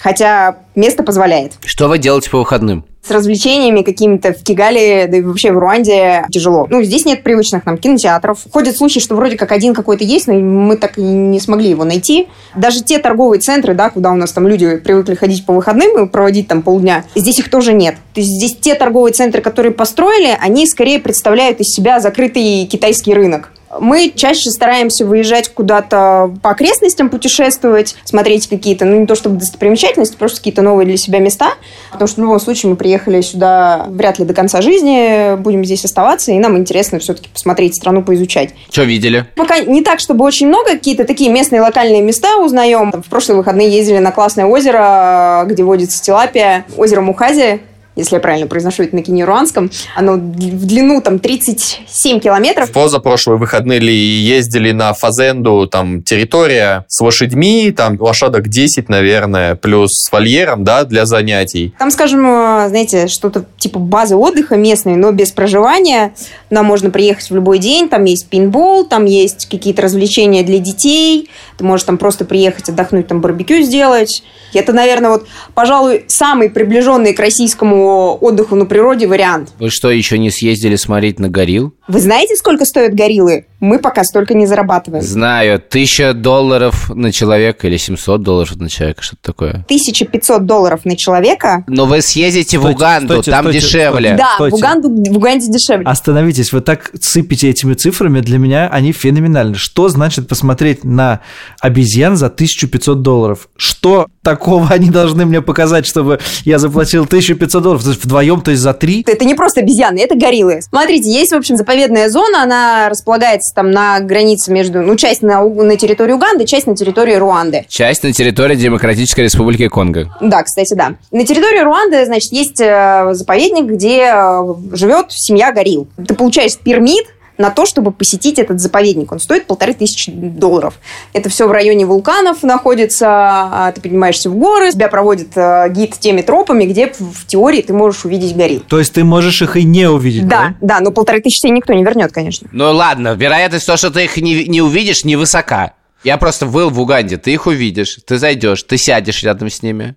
Хотя 0.00 0.56
место 0.74 1.02
позволяет. 1.02 1.52
Что 1.64 1.88
вы 1.88 1.98
делаете 1.98 2.30
по 2.30 2.38
выходным? 2.38 2.84
С 3.02 3.10
развлечениями 3.12 3.82
какими-то 3.82 4.32
в 4.32 4.42
Кигале, 4.42 5.06
да 5.06 5.18
и 5.18 5.22
вообще 5.22 5.52
в 5.52 5.58
Руанде 5.58 6.26
тяжело. 6.28 6.66
Ну, 6.68 6.82
здесь 6.82 7.04
нет 7.04 7.22
привычных 7.22 7.64
нам 7.64 7.78
кинотеатров. 7.78 8.40
Ходят 8.52 8.76
слухи, 8.76 8.98
что 8.98 9.14
вроде 9.14 9.36
как 9.36 9.52
один 9.52 9.74
какой-то 9.74 10.02
есть, 10.02 10.26
но 10.26 10.34
мы 10.34 10.76
так 10.76 10.98
и 10.98 11.02
не 11.02 11.38
смогли 11.38 11.70
его 11.70 11.84
найти. 11.84 12.26
Даже 12.56 12.82
те 12.82 12.98
торговые 12.98 13.40
центры, 13.40 13.74
да, 13.74 13.90
куда 13.90 14.10
у 14.10 14.16
нас 14.16 14.32
там 14.32 14.48
люди 14.48 14.76
привыкли 14.78 15.14
ходить 15.14 15.46
по 15.46 15.52
выходным 15.52 16.04
и 16.04 16.08
проводить 16.08 16.48
там 16.48 16.62
полдня, 16.62 17.04
здесь 17.14 17.38
их 17.38 17.48
тоже 17.48 17.74
нет. 17.74 17.94
То 18.12 18.20
есть 18.20 18.32
здесь 18.32 18.56
те 18.56 18.74
торговые 18.74 19.12
центры, 19.12 19.40
которые 19.40 19.72
построили, 19.72 20.36
они 20.40 20.66
скорее 20.66 20.98
представляют 20.98 21.60
из 21.60 21.68
себя 21.68 22.00
закрытый 22.00 22.66
китайский 22.66 23.14
рынок. 23.14 23.52
Мы 23.78 24.12
чаще 24.14 24.50
стараемся 24.50 25.04
выезжать 25.04 25.48
куда-то 25.48 26.34
по 26.42 26.50
окрестностям, 26.50 27.10
путешествовать, 27.10 27.96
смотреть 28.04 28.48
какие-то, 28.48 28.84
ну, 28.84 29.00
не 29.00 29.06
то 29.06 29.14
чтобы 29.14 29.36
достопримечательности, 29.38 30.16
просто 30.16 30.38
какие-то 30.38 30.62
новые 30.62 30.86
для 30.86 30.96
себя 30.96 31.18
места. 31.18 31.54
Потому 31.90 32.08
что 32.08 32.20
в 32.20 32.24
любом 32.24 32.40
случае 32.40 32.70
мы 32.70 32.76
приехали 32.76 33.20
сюда 33.20 33.86
вряд 33.88 34.18
ли 34.18 34.24
до 34.24 34.34
конца 34.34 34.60
жизни, 34.60 35.36
будем 35.36 35.64
здесь 35.64 35.84
оставаться, 35.84 36.32
и 36.32 36.38
нам 36.38 36.56
интересно 36.56 36.98
все-таки 36.98 37.28
посмотреть 37.28 37.76
страну, 37.76 38.02
поизучать. 38.02 38.54
Что 38.70 38.84
видели? 38.84 39.26
Пока 39.36 39.58
не 39.60 39.82
так, 39.82 40.00
чтобы 40.00 40.24
очень 40.24 40.48
много, 40.48 40.72
какие-то 40.72 41.04
такие 41.04 41.30
местные 41.30 41.60
локальные 41.60 42.02
места 42.02 42.38
узнаем. 42.38 42.92
В 42.92 43.08
прошлые 43.08 43.38
выходные 43.38 43.70
ездили 43.70 43.98
на 43.98 44.12
классное 44.12 44.46
озеро, 44.46 45.44
где 45.46 45.62
водится 45.62 46.02
тилапия, 46.02 46.64
озеро 46.76 47.00
Мухази, 47.00 47.60
если 47.96 48.16
я 48.16 48.20
правильно 48.20 48.46
произношу 48.46 48.82
это 48.82 48.94
на 48.94 49.02
кинеруанском, 49.02 49.70
оно 49.96 50.12
в 50.12 50.66
длину 50.66 51.00
там 51.00 51.18
37 51.18 52.20
километров. 52.20 52.68
В 52.68 52.72
позапрошлые 52.72 53.38
выходные 53.38 53.78
ли 53.78 53.94
ездили 53.94 54.72
на 54.72 54.92
Фазенду, 54.92 55.66
там 55.66 56.02
территория 56.02 56.84
с 56.88 57.00
лошадьми, 57.00 57.72
там 57.72 57.96
лошадок 57.98 58.48
10, 58.48 58.88
наверное, 58.90 59.56
плюс 59.56 59.90
с 59.92 60.12
вольером, 60.12 60.62
да, 60.62 60.84
для 60.84 61.06
занятий. 61.06 61.74
Там, 61.78 61.90
скажем, 61.90 62.26
э, 62.26 62.68
знаете, 62.68 63.06
что-то 63.08 63.46
типа 63.56 63.78
базы 63.78 64.14
отдыха 64.14 64.56
местные, 64.56 64.96
но 64.96 65.10
без 65.12 65.32
проживания. 65.32 66.12
Нам 66.50 66.66
можно 66.66 66.90
приехать 66.90 67.30
в 67.30 67.34
любой 67.34 67.58
день, 67.58 67.88
там 67.88 68.04
есть 68.04 68.28
пинбол, 68.28 68.84
там 68.84 69.06
есть 69.06 69.46
какие-то 69.46 69.82
развлечения 69.82 70.42
для 70.42 70.58
детей, 70.58 71.30
ты 71.56 71.64
можешь 71.64 71.86
там 71.86 71.96
просто 71.96 72.26
приехать 72.26 72.68
отдохнуть, 72.68 73.06
там 73.06 73.22
барбекю 73.22 73.62
сделать. 73.62 74.22
Это, 74.52 74.72
наверное, 74.72 75.10
вот, 75.10 75.26
пожалуй, 75.54 76.04
самый 76.08 76.50
приближенный 76.50 77.14
к 77.14 77.20
российскому 77.20 77.85
отдыху 77.86 78.54
на 78.56 78.66
природе 78.66 79.06
вариант. 79.06 79.52
Вы 79.58 79.70
что, 79.70 79.90
еще 79.90 80.18
не 80.18 80.30
съездили 80.30 80.76
смотреть 80.76 81.18
на 81.18 81.28
горилл? 81.28 81.72
Вы 81.88 82.00
знаете, 82.00 82.34
сколько 82.36 82.64
стоят 82.64 82.94
гориллы? 82.94 83.46
Мы 83.60 83.78
пока 83.78 84.04
столько 84.04 84.34
не 84.34 84.46
зарабатываем. 84.46 85.02
Знаю, 85.02 85.60
тысяча 85.60 86.12
долларов 86.12 86.90
на 86.94 87.10
человека 87.12 87.66
или 87.68 87.76
700 87.76 88.22
долларов 88.22 88.56
на 88.56 88.68
человека, 88.68 89.02
что-то 89.02 89.22
такое. 89.22 89.50
1500 89.66 90.44
долларов 90.44 90.84
на 90.84 90.96
человека. 90.96 91.64
Но 91.66 91.86
вы 91.86 92.02
съездите 92.02 92.58
в 92.58 92.62
Стойте, 92.62 92.76
Уганду, 92.76 93.12
стойте, 93.14 93.30
там 93.30 93.44
стойте, 93.44 93.60
дешевле. 93.60 94.08
стойте. 94.08 94.16
Да, 94.16 94.34
стойте. 94.34 94.56
в, 94.56 94.58
Уганду, 94.58 94.88
в 95.12 95.16
Уганде 95.16 95.46
дешевле. 95.50 95.86
Остановитесь, 95.86 96.52
вы 96.52 96.60
так 96.60 96.90
сыпите 97.00 97.48
этими 97.48 97.74
цифрами, 97.74 98.20
для 98.20 98.38
меня 98.38 98.68
они 98.68 98.92
феноменальны. 98.92 99.54
Что 99.54 99.88
значит 99.88 100.28
посмотреть 100.28 100.84
на 100.84 101.20
обезьян 101.60 102.16
за 102.16 102.26
1500 102.26 103.00
долларов? 103.00 103.48
Что 103.56 104.06
такого 104.22 104.68
они 104.70 104.90
должны 104.90 105.24
мне 105.24 105.40
показать, 105.40 105.86
чтобы 105.86 106.18
я 106.44 106.58
заплатил 106.58 107.04
1500 107.04 107.62
долларов? 107.62 107.82
То 107.84 107.90
есть 107.90 108.04
вдвоем, 108.04 108.40
то 108.42 108.50
есть 108.50 108.62
за 108.62 108.74
три? 108.74 109.02
Это 109.06 109.24
не 109.24 109.34
просто 109.34 109.60
обезьяны, 109.60 109.98
это 110.00 110.14
гориллы. 110.14 110.60
Смотрите, 110.60 111.10
есть, 111.10 111.32
в 111.32 111.36
общем, 111.36 111.56
заповедная 111.76 112.08
зона, 112.08 112.42
она 112.42 112.88
располагается 112.88 113.54
там 113.54 113.70
на 113.70 114.00
границе 114.00 114.50
между, 114.50 114.80
ну, 114.80 114.96
часть 114.96 115.22
на, 115.22 115.44
на 115.44 115.76
территории 115.76 116.12
Уганды, 116.12 116.46
часть 116.46 116.66
на 116.66 116.74
территории 116.74 117.14
Руанды. 117.14 117.66
Часть 117.68 118.02
на 118.02 118.12
территории 118.12 118.56
Демократической 118.56 119.22
Республики 119.22 119.68
Конго. 119.68 120.10
Да, 120.20 120.42
кстати, 120.42 120.74
да. 120.74 120.94
На 121.10 121.26
территории 121.26 121.60
Руанды, 121.60 122.04
значит, 122.06 122.32
есть 122.32 122.60
э, 122.60 123.10
заповедник, 123.12 123.66
где 123.66 124.10
э, 124.12 124.54
живет 124.72 125.06
семья 125.10 125.52
горилл. 125.52 125.86
Ты 126.06 126.14
получаешь 126.14 126.56
пермит 126.56 127.06
на 127.38 127.50
то, 127.50 127.66
чтобы 127.66 127.90
посетить 127.92 128.38
этот 128.38 128.60
заповедник. 128.60 129.12
Он 129.12 129.18
стоит 129.18 129.46
полторы 129.46 129.74
тысячи 129.74 130.10
долларов. 130.10 130.74
Это 131.12 131.28
все 131.28 131.46
в 131.46 131.52
районе 131.52 131.84
вулканов 131.86 132.42
находится. 132.42 133.06
а, 133.08 133.72
Ты 133.72 133.80
поднимаешься 133.80 134.30
в 134.30 134.36
горы, 134.36 134.72
тебя 134.72 134.88
проводит 134.88 135.36
э, 135.36 135.68
гид 135.70 135.98
теми 135.98 136.22
тропами, 136.22 136.64
где 136.64 136.92
в 136.98 137.26
теории 137.26 137.62
ты 137.62 137.72
можешь 137.72 138.04
увидеть 138.04 138.36
горилл. 138.36 138.60
То 138.68 138.78
есть 138.78 138.92
ты 138.94 139.04
можешь 139.04 139.42
их 139.42 139.56
и 139.56 139.64
не 139.64 139.88
увидеть, 139.88 140.26
Да, 140.28 140.54
да, 140.60 140.80
но 140.80 140.90
полторы 140.90 141.20
тысячи 141.20 141.40
тебе 141.42 141.50
никто 141.52 141.72
не 141.72 141.84
вернет, 141.84 142.12
конечно. 142.12 142.48
Ну 142.52 142.70
ладно, 142.72 143.14
вероятность 143.14 143.66
того, 143.66 143.76
что 143.76 143.90
ты 143.90 144.04
их 144.04 144.16
не, 144.16 144.44
не 144.46 144.62
увидишь, 144.62 145.04
невысока. 145.04 145.72
Я 146.04 146.18
просто 146.18 146.46
был 146.46 146.70
в 146.70 146.80
Уганде, 146.80 147.16
ты 147.16 147.32
их 147.32 147.46
увидишь, 147.46 147.98
ты 148.06 148.18
зайдешь, 148.18 148.62
ты 148.62 148.76
сядешь 148.78 149.22
рядом 149.22 149.50
с 149.50 149.62
ними 149.62 149.96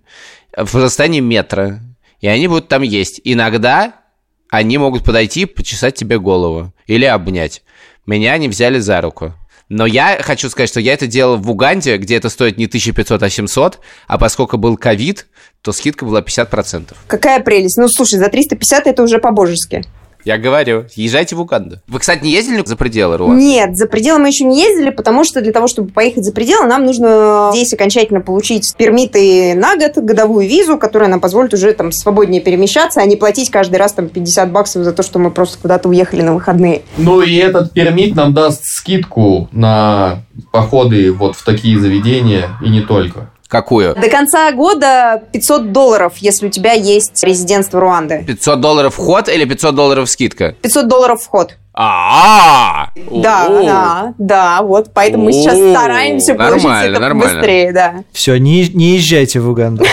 в 0.57 0.73
расстоянии 0.75 1.19
метра, 1.19 1.79
и 2.21 2.27
они 2.27 2.47
будут 2.47 2.67
там 2.67 2.81
есть. 2.81 3.21
Иногда 3.23 3.93
они 4.49 4.77
могут 4.77 5.03
подойти, 5.03 5.45
почесать 5.45 5.95
тебе 5.95 6.19
голову 6.19 6.73
или 6.87 7.05
обнять. 7.05 7.63
Меня 8.05 8.33
они 8.33 8.47
взяли 8.49 8.79
за 8.79 9.01
руку. 9.01 9.33
Но 9.69 9.85
я 9.85 10.19
хочу 10.23 10.49
сказать, 10.49 10.69
что 10.69 10.79
я 10.79 10.93
это 10.93 11.05
делал 11.05 11.37
в 11.37 11.49
Уганде, 11.49 11.97
где 11.97 12.15
это 12.15 12.29
стоит 12.29 12.57
не 12.57 12.65
1500, 12.65 13.21
а 13.21 13.29
700, 13.29 13.79
а 14.07 14.17
поскольку 14.17 14.57
был 14.57 14.77
ковид, 14.77 15.27
то 15.61 15.71
скидка 15.71 16.05
была 16.05 16.21
50%. 16.21 16.95
Какая 17.05 17.39
прелесть. 17.39 17.77
Ну, 17.77 17.87
слушай, 17.87 18.17
за 18.17 18.29
350 18.29 18.87
это 18.87 19.03
уже 19.03 19.19
по-божески. 19.19 19.83
Я 20.25 20.37
говорю, 20.37 20.85
езжайте 20.95 21.35
в 21.35 21.41
Уганду. 21.41 21.77
Вы, 21.87 21.99
кстати, 21.99 22.23
не 22.23 22.31
ездили 22.31 22.61
за 22.65 22.75
пределы 22.75 23.17
Руанды? 23.17 23.41
Нет, 23.41 23.77
за 23.77 23.87
пределы 23.87 24.19
мы 24.19 24.27
еще 24.27 24.43
не 24.43 24.61
ездили, 24.61 24.89
потому 24.89 25.23
что 25.23 25.41
для 25.41 25.53
того, 25.53 25.67
чтобы 25.67 25.89
поехать 25.89 26.25
за 26.25 26.33
пределы, 26.33 26.65
нам 26.67 26.85
нужно 26.85 27.51
здесь 27.53 27.73
окончательно 27.73 28.21
получить 28.21 28.73
пермиты 28.77 29.53
на 29.55 29.77
год, 29.77 29.97
годовую 29.97 30.47
визу, 30.47 30.77
которая 30.77 31.09
нам 31.09 31.19
позволит 31.19 31.53
уже 31.53 31.71
там 31.73 31.91
свободнее 31.91 32.41
перемещаться, 32.41 32.99
а 33.01 33.05
не 33.05 33.15
платить 33.15 33.49
каждый 33.49 33.77
раз 33.77 33.93
там 33.93 34.09
50 34.09 34.51
баксов 34.51 34.83
за 34.83 34.91
то, 34.91 35.03
что 35.03 35.19
мы 35.19 35.31
просто 35.31 35.57
куда-то 35.61 35.87
уехали 35.89 36.21
на 36.21 36.33
выходные. 36.33 36.81
Ну 36.97 37.21
и 37.21 37.35
этот 37.35 37.71
пермит 37.71 38.15
нам 38.15 38.33
даст 38.33 38.61
скидку 38.65 39.47
на 39.51 40.23
походы 40.51 41.11
вот 41.11 41.35
в 41.35 41.45
такие 41.45 41.79
заведения 41.79 42.49
и 42.63 42.69
не 42.69 42.81
только. 42.81 43.29
Какую? 43.49 43.95
До 43.95 44.09
конца 44.09 44.51
года 44.51 45.23
500 45.33 45.71
долларов, 45.71 46.13
если 46.17 46.45
у 46.45 46.49
тебя 46.51 46.73
есть 46.73 47.23
резидентство 47.23 47.79
Руанды. 47.79 48.23
500 48.27 48.61
долларов 48.61 48.93
вход 48.93 49.27
или 49.27 49.43
500 49.43 49.73
долларов 49.75 50.07
скидка? 50.07 50.51
500 50.61 50.87
долларов 50.87 51.19
вход. 51.23 51.55
А, 51.73 52.89
Да, 53.09 53.47
да, 53.49 54.13
да, 54.19 54.61
вот 54.61 54.91
поэтому 54.93 55.25
мы 55.25 55.33
сейчас 55.33 55.57
стараемся 55.57 56.35
получить 56.35 56.63
нормально, 56.63 56.91
это 56.91 56.99
нормально. 56.99 57.35
быстрее, 57.39 57.73
да. 57.73 57.93
Все, 58.11 58.37
не, 58.37 58.67
не 58.69 58.97
езжайте 58.97 59.39
в 59.39 59.49
Уганду. 59.49 59.83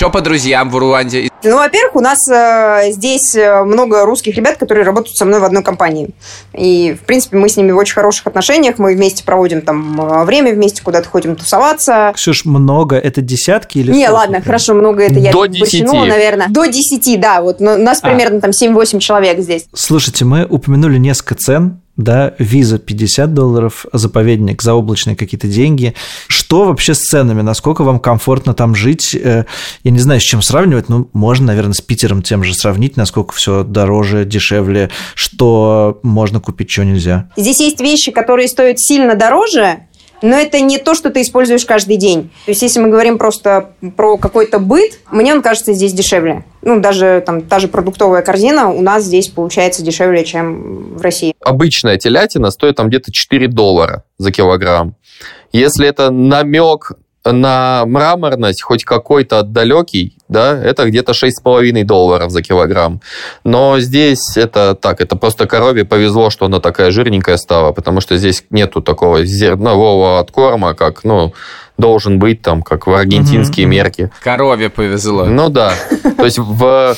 Че 0.00 0.08
по 0.08 0.22
друзьям 0.22 0.70
в 0.70 0.78
Руанде? 0.78 1.28
Ну, 1.44 1.56
во-первых, 1.56 1.94
у 1.94 2.00
нас 2.00 2.18
э, 2.30 2.90
здесь 2.90 3.34
э, 3.34 3.64
много 3.64 4.06
русских 4.06 4.34
ребят, 4.34 4.56
которые 4.56 4.86
работают 4.86 5.14
со 5.18 5.26
мной 5.26 5.40
в 5.40 5.44
одной 5.44 5.62
компании. 5.62 6.08
И, 6.54 6.96
в 6.98 7.04
принципе, 7.04 7.36
мы 7.36 7.50
с 7.50 7.58
ними 7.58 7.70
в 7.72 7.76
очень 7.76 7.92
хороших 7.92 8.26
отношениях. 8.26 8.78
Мы 8.78 8.94
вместе 8.94 9.22
проводим 9.24 9.60
там 9.60 10.00
э, 10.00 10.24
время, 10.24 10.54
вместе 10.54 10.82
куда-то 10.82 11.06
ходим 11.06 11.36
тусоваться. 11.36 12.12
Ксюш, 12.14 12.46
много 12.46 12.96
это 12.96 13.20
десятки 13.20 13.76
или 13.76 13.92
Не, 13.92 14.08
ладно, 14.08 14.40
хорошо, 14.40 14.72
много 14.72 15.02
это 15.02 15.18
я 15.18 15.32
До 15.32 15.40
подчеркнула, 15.40 16.06
10. 16.06 16.08
наверное. 16.08 16.48
До 16.48 16.64
10, 16.64 17.20
да. 17.20 17.42
Вот 17.42 17.60
но 17.60 17.74
у 17.74 17.76
нас 17.78 17.98
А. 18.02 18.08
примерно 18.08 18.40
там 18.40 18.52
7-8 18.52 19.00
человек 19.00 19.40
здесь. 19.40 19.66
Слушайте, 19.74 20.24
мы 20.24 20.46
упомянули 20.46 20.96
несколько 20.96 21.34
цен, 21.34 21.82
да, 22.02 22.34
виза 22.38 22.78
50 22.78 23.32
долларов, 23.34 23.86
заповедник, 23.92 24.62
заоблачные 24.62 25.16
какие-то 25.16 25.46
деньги. 25.48 25.94
Что 26.28 26.64
вообще 26.64 26.94
с 26.94 27.00
ценами? 27.00 27.42
Насколько 27.42 27.82
вам 27.84 28.00
комфортно 28.00 28.54
там 28.54 28.74
жить? 28.74 29.14
Э, 29.14 29.44
Я 29.84 29.90
не 29.90 29.98
знаю, 29.98 30.20
с 30.20 30.24
чем 30.24 30.42
сравнивать, 30.42 30.88
но 30.88 31.08
можно, 31.12 31.46
наверное, 31.46 31.74
с 31.74 31.80
Питером 31.80 32.22
тем 32.22 32.44
же 32.44 32.54
сравнить, 32.54 32.96
насколько 32.96 33.32
все 33.34 33.64
дороже, 33.64 34.24
дешевле, 34.24 34.90
что 35.14 36.00
можно 36.02 36.40
купить, 36.40 36.70
что 36.70 36.84
нельзя. 36.84 37.30
Здесь 37.36 37.60
есть 37.60 37.80
вещи, 37.80 38.10
которые 38.10 38.48
стоят 38.48 38.80
сильно 38.80 39.14
дороже, 39.14 39.80
но 40.22 40.36
это 40.36 40.60
не 40.60 40.78
то, 40.78 40.94
что 40.94 41.10
ты 41.10 41.22
используешь 41.22 41.64
каждый 41.64 41.96
день. 41.96 42.30
То 42.44 42.50
есть, 42.50 42.62
если 42.62 42.80
мы 42.80 42.88
говорим 42.88 43.18
просто 43.18 43.70
про 43.96 44.16
какой-то 44.16 44.58
быт, 44.58 45.00
мне 45.10 45.34
он 45.34 45.42
кажется 45.42 45.72
здесь 45.72 45.92
дешевле. 45.92 46.44
Ну, 46.62 46.80
даже 46.80 47.22
там 47.24 47.42
та 47.42 47.58
же 47.58 47.68
продуктовая 47.68 48.22
корзина 48.22 48.70
у 48.70 48.82
нас 48.82 49.04
здесь 49.04 49.28
получается 49.28 49.82
дешевле, 49.82 50.24
чем 50.24 50.96
в 50.96 51.00
России. 51.00 51.34
Обычная 51.44 51.96
телятина 51.96 52.50
стоит 52.50 52.76
там 52.76 52.88
где-то 52.88 53.12
4 53.12 53.48
доллара 53.48 54.04
за 54.18 54.30
килограмм. 54.32 54.94
Если 55.52 55.86
это 55.86 56.10
намек 56.10 56.92
на 57.24 57.84
мраморность, 57.86 58.62
хоть 58.62 58.84
какой-то 58.84 59.42
далекий, 59.42 60.16
да, 60.28 60.58
это 60.62 60.86
где-то 60.86 61.12
6,5 61.12 61.84
долларов 61.84 62.30
за 62.30 62.42
килограмм. 62.42 63.00
Но 63.44 63.78
здесь 63.80 64.36
это 64.36 64.74
так, 64.74 65.00
это 65.00 65.16
просто 65.16 65.46
корове 65.46 65.84
повезло, 65.84 66.30
что 66.30 66.46
она 66.46 66.60
такая 66.60 66.90
жирненькая 66.90 67.36
стала, 67.36 67.72
потому 67.72 68.00
что 68.00 68.16
здесь 68.16 68.44
нету 68.50 68.80
такого 68.80 69.24
зернового 69.24 70.18
откорма, 70.18 70.74
как, 70.74 71.04
ну, 71.04 71.34
должен 71.80 72.18
быть 72.18 72.42
там, 72.42 72.62
как 72.62 72.86
в 72.86 72.92
аргентинские 72.94 73.66
мгм. 73.66 73.74
мерки. 73.74 74.10
Корове 74.22 74.70
повезло. 74.70 75.24
Ну 75.24 75.48
да. 75.48 75.72
То 76.16 76.24
есть 76.24 76.38
в, 76.38 76.94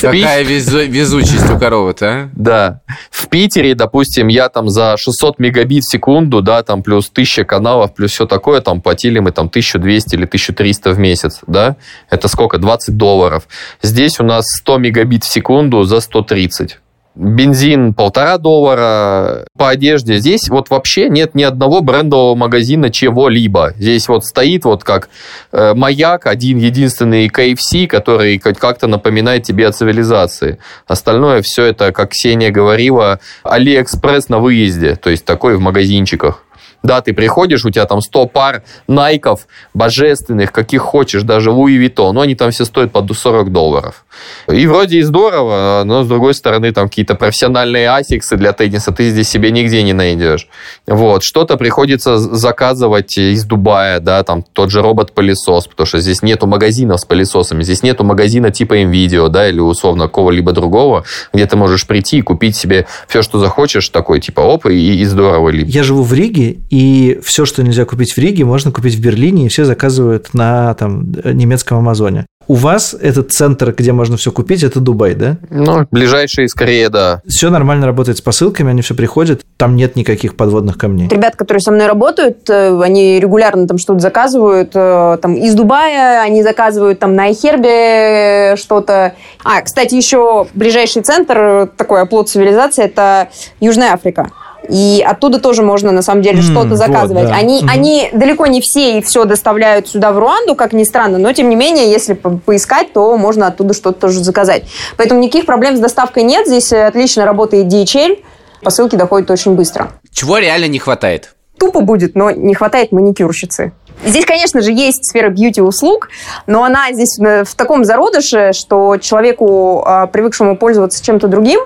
Какая 0.00 0.44
везу- 0.44 0.86
везучесть 0.86 1.48
у 1.50 1.58
коровы-то, 1.58 2.06
а? 2.06 2.30
Да. 2.34 2.80
В 3.10 3.28
Питере, 3.28 3.74
допустим, 3.74 4.28
я 4.28 4.48
там 4.48 4.68
за 4.68 4.96
600 4.96 5.38
мегабит 5.38 5.84
в 5.84 5.90
секунду, 5.90 6.42
да, 6.42 6.62
там 6.62 6.82
плюс 6.82 7.08
1000 7.10 7.44
каналов, 7.44 7.94
плюс 7.94 8.12
все 8.12 8.26
такое, 8.26 8.60
там 8.60 8.80
платили 8.80 9.20
мы 9.20 9.30
там 9.30 9.46
1200 9.46 10.14
или 10.14 10.24
1300 10.24 10.90
в 10.90 10.98
месяц, 10.98 11.40
да? 11.46 11.76
Это 12.10 12.28
сколько? 12.28 12.58
20 12.58 12.96
долларов. 12.96 13.46
Здесь 13.82 14.18
у 14.20 14.24
нас 14.24 14.44
100 14.60 14.78
мегабит 14.78 15.24
в 15.24 15.32
секунду 15.32 15.84
за 15.84 16.00
130. 16.00 16.78
Бензин 17.14 17.94
полтора 17.94 18.38
доллара 18.38 19.46
по 19.56 19.68
одежде. 19.68 20.16
Здесь 20.16 20.48
вот 20.48 20.70
вообще 20.70 21.08
нет 21.08 21.34
ни 21.34 21.44
одного 21.44 21.80
брендового 21.80 22.34
магазина 22.34 22.90
чего-либо. 22.90 23.72
Здесь 23.78 24.08
вот 24.08 24.24
стоит 24.24 24.64
вот 24.64 24.82
как 24.82 25.08
э, 25.52 25.74
маяк, 25.74 26.26
один 26.26 26.58
единственный 26.58 27.28
KFC, 27.28 27.86
который 27.86 28.38
как-то 28.38 28.88
напоминает 28.88 29.44
тебе 29.44 29.68
о 29.68 29.72
цивилизации. 29.72 30.58
Остальное 30.88 31.42
все 31.42 31.64
это, 31.66 31.92
как 31.92 32.10
Ксения 32.10 32.50
говорила, 32.50 33.20
Алиэкспресс 33.44 34.28
на 34.28 34.40
выезде, 34.40 34.96
то 34.96 35.10
есть 35.10 35.24
такой 35.24 35.56
в 35.56 35.60
магазинчиках. 35.60 36.43
Да, 36.84 37.00
ты 37.00 37.14
приходишь, 37.14 37.64
у 37.64 37.70
тебя 37.70 37.86
там 37.86 38.02
100 38.02 38.26
пар 38.26 38.62
найков 38.86 39.46
божественных, 39.72 40.52
каких 40.52 40.82
хочешь, 40.82 41.22
даже 41.22 41.50
Louis 41.50 41.76
Vuitton, 41.76 42.14
но 42.14 42.20
они 42.20 42.34
там 42.34 42.50
все 42.50 42.66
стоят 42.66 42.92
по 42.92 43.02
40 43.12 43.50
долларов. 43.50 44.04
И 44.48 44.66
вроде 44.66 44.98
и 44.98 45.02
здорово, 45.02 45.82
но 45.86 46.04
с 46.04 46.08
другой 46.08 46.34
стороны 46.34 46.72
там 46.72 46.88
какие-то 46.88 47.14
профессиональные 47.14 47.88
асиксы 47.88 48.36
для 48.36 48.52
тенниса 48.52 48.92
ты 48.92 49.08
здесь 49.08 49.28
себе 49.30 49.50
нигде 49.50 49.82
не 49.82 49.94
найдешь. 49.94 50.46
Вот, 50.86 51.22
что-то 51.22 51.56
приходится 51.56 52.18
заказывать 52.18 53.16
из 53.16 53.44
Дубая, 53.44 53.98
да, 53.98 54.22
там 54.22 54.42
тот 54.42 54.70
же 54.70 54.82
робот-пылесос, 54.82 55.68
потому 55.68 55.86
что 55.86 56.00
здесь 56.00 56.22
нету 56.22 56.46
магазинов 56.46 57.00
с 57.00 57.06
пылесосами, 57.06 57.62
здесь 57.62 57.82
нету 57.82 58.04
магазина 58.04 58.50
типа 58.50 58.82
NVIDIA, 58.82 59.30
да, 59.30 59.48
или 59.48 59.58
условно 59.58 60.04
какого-либо 60.04 60.52
другого, 60.52 61.04
где 61.32 61.46
ты 61.46 61.56
можешь 61.56 61.86
прийти 61.86 62.18
и 62.18 62.22
купить 62.22 62.56
себе 62.56 62.86
все, 63.08 63.22
что 63.22 63.38
захочешь, 63.38 63.88
такой 63.88 64.20
типа 64.20 64.42
оп, 64.42 64.66
и, 64.66 65.00
и 65.00 65.04
здорово. 65.06 65.48
Я 65.48 65.82
живу 65.82 66.02
в 66.02 66.12
Риге, 66.12 66.58
и 66.74 67.20
все, 67.22 67.44
что 67.44 67.62
нельзя 67.62 67.84
купить 67.84 68.14
в 68.14 68.18
Риге, 68.18 68.44
можно 68.44 68.72
купить 68.72 68.96
в 68.96 69.00
Берлине, 69.00 69.46
и 69.46 69.48
все 69.48 69.64
заказывают 69.64 70.34
на 70.34 70.74
там, 70.74 71.12
немецком 71.22 71.78
Амазоне. 71.78 72.26
У 72.48 72.54
вас 72.54 72.96
этот 73.00 73.30
центр, 73.30 73.72
где 73.72 73.92
можно 73.92 74.16
все 74.16 74.32
купить, 74.32 74.64
это 74.64 74.80
Дубай, 74.80 75.14
да? 75.14 75.36
Ну, 75.50 75.86
ближайший 75.92 76.48
скорее, 76.48 76.88
да. 76.88 77.22
Все 77.28 77.48
нормально 77.48 77.86
работает 77.86 78.18
с 78.18 78.20
посылками, 78.20 78.70
они 78.70 78.82
все 78.82 78.96
приходят, 78.96 79.42
там 79.56 79.76
нет 79.76 79.94
никаких 79.94 80.34
подводных 80.34 80.76
камней. 80.76 81.06
Ребята, 81.08 81.36
которые 81.36 81.60
со 81.60 81.70
мной 81.70 81.86
работают, 81.86 82.50
э, 82.50 82.82
они 82.82 83.20
регулярно 83.20 83.68
там 83.68 83.78
что-то 83.78 84.00
заказывают 84.00 84.72
э, 84.74 85.18
там 85.22 85.36
из 85.36 85.54
Дубая, 85.54 86.22
они 86.22 86.42
заказывают 86.42 86.98
там 86.98 87.14
на 87.14 87.30
iHerb 87.30 88.56
что-то. 88.56 89.14
А, 89.44 89.62
кстати, 89.62 89.94
еще 89.94 90.48
ближайший 90.54 91.02
центр, 91.02 91.70
такой 91.76 92.02
оплот 92.02 92.28
цивилизации, 92.28 92.84
это 92.84 93.28
Южная 93.60 93.92
Африка. 93.92 94.32
И 94.68 95.04
оттуда 95.06 95.38
тоже 95.40 95.62
можно, 95.62 95.92
на 95.92 96.02
самом 96.02 96.22
деле, 96.22 96.38
М, 96.38 96.42
что-то 96.42 96.68
вот, 96.70 96.78
заказывать. 96.78 97.28
да. 97.28 97.34
Они, 97.34 97.60
Мгм. 97.60 97.68
они 97.70 98.10
далеко 98.12 98.46
не 98.46 98.60
все 98.60 98.98
и 98.98 99.02
все 99.02 99.24
доставляют 99.24 99.88
сюда, 99.88 100.12
в 100.12 100.18
Руанду, 100.18 100.54
как 100.54 100.72
ни 100.72 100.84
странно, 100.84 101.18
но, 101.18 101.32
тем 101.32 101.48
не 101.48 101.56
менее, 101.56 101.90
если 101.90 102.14
по- 102.14 102.38
поискать, 102.38 102.92
то 102.92 103.16
можно 103.16 103.46
оттуда 103.46 103.74
что-то 103.74 104.00
тоже 104.00 104.20
заказать. 104.24 104.64
Поэтому 104.96 105.20
никаких 105.20 105.46
проблем 105.46 105.76
с 105.76 105.80
доставкой 105.80 106.22
нет. 106.22 106.46
Здесь 106.46 106.72
э, 106.72 106.86
отлично 106.86 107.24
работает 107.24 107.66
DHL. 107.66 108.18
Посылки 108.62 108.96
доходят 108.96 109.30
очень 109.30 109.54
быстро. 109.54 109.92
Чего 110.12 110.38
реально 110.38 110.66
не 110.68 110.78
хватает? 110.78 111.34
Тупо 111.58 111.80
будет, 111.80 112.14
но 112.14 112.30
не 112.30 112.54
хватает 112.54 112.90
маникюрщицы. 112.92 113.72
Здесь, 114.04 114.24
конечно 114.26 114.60
же, 114.60 114.72
есть 114.72 115.04
сфера 115.06 115.28
бьюти-услуг, 115.28 116.08
но 116.46 116.64
она 116.64 116.92
здесь 116.92 117.16
э, 117.20 117.44
в 117.44 117.54
таком 117.54 117.84
зародыше, 117.84 118.52
что 118.52 118.96
человеку, 118.96 119.84
э, 119.86 120.06
привыкшему 120.12 120.56
пользоваться 120.56 121.02
чем-то 121.02 121.28
другим, 121.28 121.60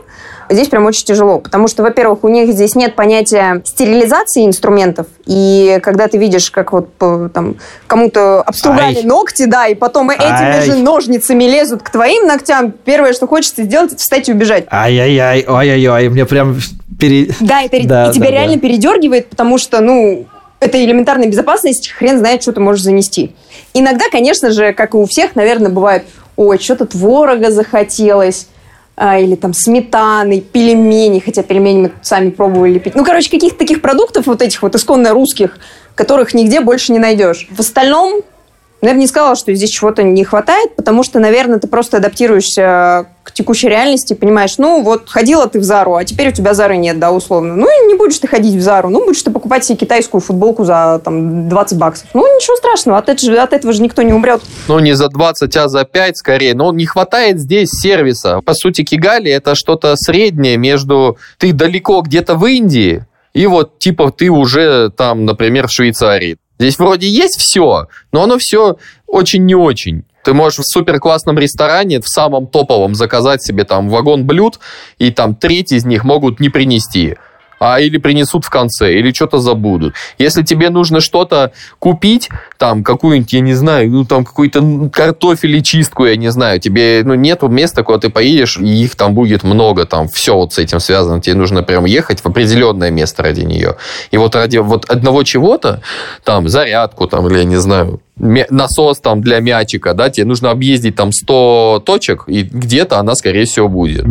здесь 0.50 0.68
прям 0.68 0.86
очень 0.86 1.04
тяжело. 1.04 1.38
Потому 1.38 1.68
что, 1.68 1.82
во-первых, 1.82 2.24
у 2.24 2.28
них 2.28 2.52
здесь 2.52 2.74
нет 2.74 2.94
понятия 2.96 3.62
стерилизации 3.64 4.46
инструментов. 4.46 5.06
И 5.26 5.78
когда 5.82 6.08
ты 6.08 6.18
видишь, 6.18 6.50
как 6.50 6.72
вот 6.72 6.92
по- 6.94 7.28
там 7.32 7.56
кому-то 7.86 8.42
обстругали 8.42 8.98
Ай. 8.98 9.02
ногти, 9.04 9.44
да, 9.44 9.66
и 9.68 9.74
потом 9.74 10.10
этими 10.10 10.26
Ай. 10.26 10.62
же 10.64 10.76
ножницами 10.76 11.44
лезут 11.44 11.82
к 11.82 11.90
твоим 11.90 12.26
ногтям, 12.26 12.72
первое, 12.72 13.12
что 13.12 13.26
хочется 13.26 13.64
сделать, 13.64 13.92
это 13.92 14.00
встать 14.00 14.28
и 14.28 14.32
убежать. 14.32 14.64
Ай-яй-яй, 14.70 15.44
ой-ой-ой, 15.46 16.08
мне 16.08 16.26
прям 16.26 16.56
пере... 16.98 17.30
Да, 17.40 17.62
это 17.62 17.78
Да, 17.86 18.10
и 18.10 18.12
тебя 18.12 18.26
да, 18.26 18.30
реально 18.30 18.54
да. 18.54 18.60
передергивает, 18.60 19.28
потому 19.28 19.58
что, 19.58 19.80
ну, 19.80 20.26
это 20.60 20.82
элементарная 20.84 21.28
безопасность, 21.28 21.88
хрен 21.90 22.18
знает, 22.18 22.42
что 22.42 22.52
ты 22.52 22.60
можешь 22.60 22.82
занести. 22.82 23.34
Иногда, 23.74 24.06
конечно 24.10 24.50
же, 24.50 24.72
как 24.72 24.94
и 24.94 24.96
у 24.96 25.06
всех, 25.06 25.36
наверное, 25.36 25.70
бывает, 25.70 26.04
ой, 26.36 26.58
что-то 26.58 26.86
творога 26.86 27.50
захотелось, 27.50 28.48
или 28.98 29.36
там 29.36 29.54
сметаны, 29.54 30.40
пельмени, 30.40 31.20
хотя 31.20 31.42
пельмени 31.42 31.82
мы 31.82 31.92
сами 32.02 32.30
пробовали 32.30 32.72
лепить. 32.72 32.94
Ну, 32.94 33.04
короче, 33.04 33.30
каких-то 33.30 33.58
таких 33.58 33.80
продуктов 33.80 34.26
вот 34.26 34.42
этих 34.42 34.62
вот 34.62 34.74
исконно 34.74 35.10
русских, 35.10 35.58
которых 35.94 36.34
нигде 36.34 36.60
больше 36.60 36.92
не 36.92 36.98
найдешь. 36.98 37.46
В 37.50 37.60
остальном, 37.60 38.22
наверное, 38.80 39.02
не 39.02 39.06
сказала, 39.06 39.36
что 39.36 39.54
здесь 39.54 39.70
чего-то 39.70 40.02
не 40.02 40.24
хватает, 40.24 40.76
потому 40.76 41.02
что, 41.02 41.18
наверное, 41.18 41.58
ты 41.58 41.68
просто 41.68 41.98
адаптируешься 41.98 43.06
к 43.22 43.32
текущей 43.32 43.68
реальности 43.68 44.14
понимаешь, 44.14 44.56
ну, 44.56 44.82
вот 44.82 45.10
ходила 45.10 45.46
ты 45.48 45.60
в 45.60 45.62
Зару, 45.62 45.96
а 45.96 46.04
теперь 46.04 46.28
у 46.28 46.32
тебя 46.32 46.54
Зары 46.54 46.78
нет, 46.78 46.98
да, 46.98 47.12
условно. 47.12 47.56
Ну, 47.56 47.66
и 47.66 47.86
не 47.86 47.94
будешь 47.94 48.18
ты 48.18 48.26
ходить 48.26 48.54
в 48.54 48.60
Зару, 48.62 48.88
ну, 48.88 49.04
будешь 49.04 49.22
ты 49.22 49.30
покупать 49.30 49.64
себе 49.64 49.76
китайскую 49.76 50.20
футболку 50.20 50.64
за, 50.64 51.00
там, 51.04 51.48
20 51.48 51.78
баксов. 51.78 52.08
Ну, 52.14 52.22
ничего 52.22 52.56
страшного, 52.56 52.98
от 52.98 53.08
этого, 53.08 53.42
от 53.42 53.52
этого 53.52 53.72
же 53.72 53.82
никто 53.82 54.02
не 54.02 54.14
умрет. 54.14 54.40
Ну, 54.66 54.78
не 54.78 54.94
за 54.94 55.08
20, 55.08 55.56
а 55.56 55.68
за 55.68 55.84
5 55.84 56.16
скорее. 56.16 56.54
Но 56.54 56.72
не 56.72 56.86
хватает 56.86 57.38
здесь 57.38 57.68
сервиса. 57.70 58.40
По 58.40 58.54
сути, 58.54 58.82
Кигали 58.82 59.30
это 59.30 59.54
что-то 59.54 59.94
среднее 59.96 60.56
между 60.56 61.18
ты 61.36 61.52
далеко 61.52 62.00
где-то 62.00 62.34
в 62.34 62.46
Индии 62.46 63.04
и 63.34 63.46
вот 63.46 63.78
типа 63.78 64.10
ты 64.10 64.30
уже 64.30 64.90
там, 64.90 65.24
например, 65.24 65.68
в 65.68 65.72
Швейцарии. 65.72 66.38
Здесь 66.58 66.78
вроде 66.78 67.08
есть 67.08 67.38
все, 67.38 67.86
но 68.12 68.22
оно 68.22 68.38
все 68.38 68.76
очень 69.06 69.44
не 69.44 69.54
очень. 69.54 70.04
Ты 70.24 70.34
можешь 70.34 70.58
в 70.58 70.64
супер 70.64 70.98
классном 70.98 71.38
ресторане, 71.38 72.00
в 72.00 72.08
самом 72.08 72.46
топовом, 72.46 72.94
заказать 72.94 73.42
себе 73.42 73.64
там 73.64 73.88
вагон 73.88 74.26
блюд, 74.26 74.58
и 74.98 75.10
там 75.10 75.34
треть 75.34 75.72
из 75.72 75.84
них 75.84 76.04
могут 76.04 76.40
не 76.40 76.48
принести. 76.48 77.16
А 77.58 77.80
или 77.80 77.98
принесут 77.98 78.44
в 78.44 78.50
конце, 78.50 78.94
или 78.94 79.12
что-то 79.12 79.38
забудут. 79.38 79.94
Если 80.18 80.42
тебе 80.42 80.70
нужно 80.70 81.00
что-то 81.00 81.52
купить, 81.78 82.28
там 82.58 82.84
какую-нибудь, 82.84 83.32
я 83.32 83.40
не 83.40 83.54
знаю, 83.54 83.90
ну 83.90 84.04
там 84.04 84.24
какой-то 84.24 84.60
м, 84.60 84.90
картофель 84.90 85.56
и 85.56 85.62
чистку, 85.62 86.06
я 86.06 86.16
не 86.16 86.30
знаю, 86.30 86.60
тебе 86.60 87.02
ну, 87.04 87.14
нету 87.14 87.48
места, 87.48 87.82
куда 87.82 87.98
ты 87.98 88.10
поедешь, 88.10 88.58
и 88.58 88.84
их 88.84 88.94
там 88.94 89.14
будет 89.14 89.42
много, 89.42 89.84
там 89.86 90.08
все 90.08 90.34
вот 90.34 90.52
с 90.52 90.58
этим 90.58 90.80
связано, 90.80 91.20
тебе 91.20 91.36
нужно 91.36 91.62
прям 91.62 91.84
ехать 91.84 92.20
в 92.20 92.26
определенное 92.26 92.90
место 92.90 93.22
ради 93.22 93.40
нее. 93.40 93.76
И 94.10 94.16
вот 94.16 94.34
ради 94.34 94.58
вот 94.58 94.84
одного 94.90 95.22
чего-то, 95.22 95.82
там 96.24 96.48
зарядку, 96.48 97.06
там, 97.06 97.26
или 97.28 97.38
я 97.38 97.44
не 97.44 97.56
знаю, 97.56 98.00
насос 98.16 98.98
там 99.00 99.20
для 99.20 99.40
мячика, 99.40 99.94
да, 99.94 100.10
тебе 100.10 100.26
нужно 100.26 100.50
объездить 100.50 100.96
там 100.96 101.12
100 101.12 101.82
точек, 101.84 102.24
и 102.26 102.42
где-то 102.42 102.98
она, 102.98 103.14
скорее 103.14 103.44
всего, 103.44 103.68
будет. 103.68 104.04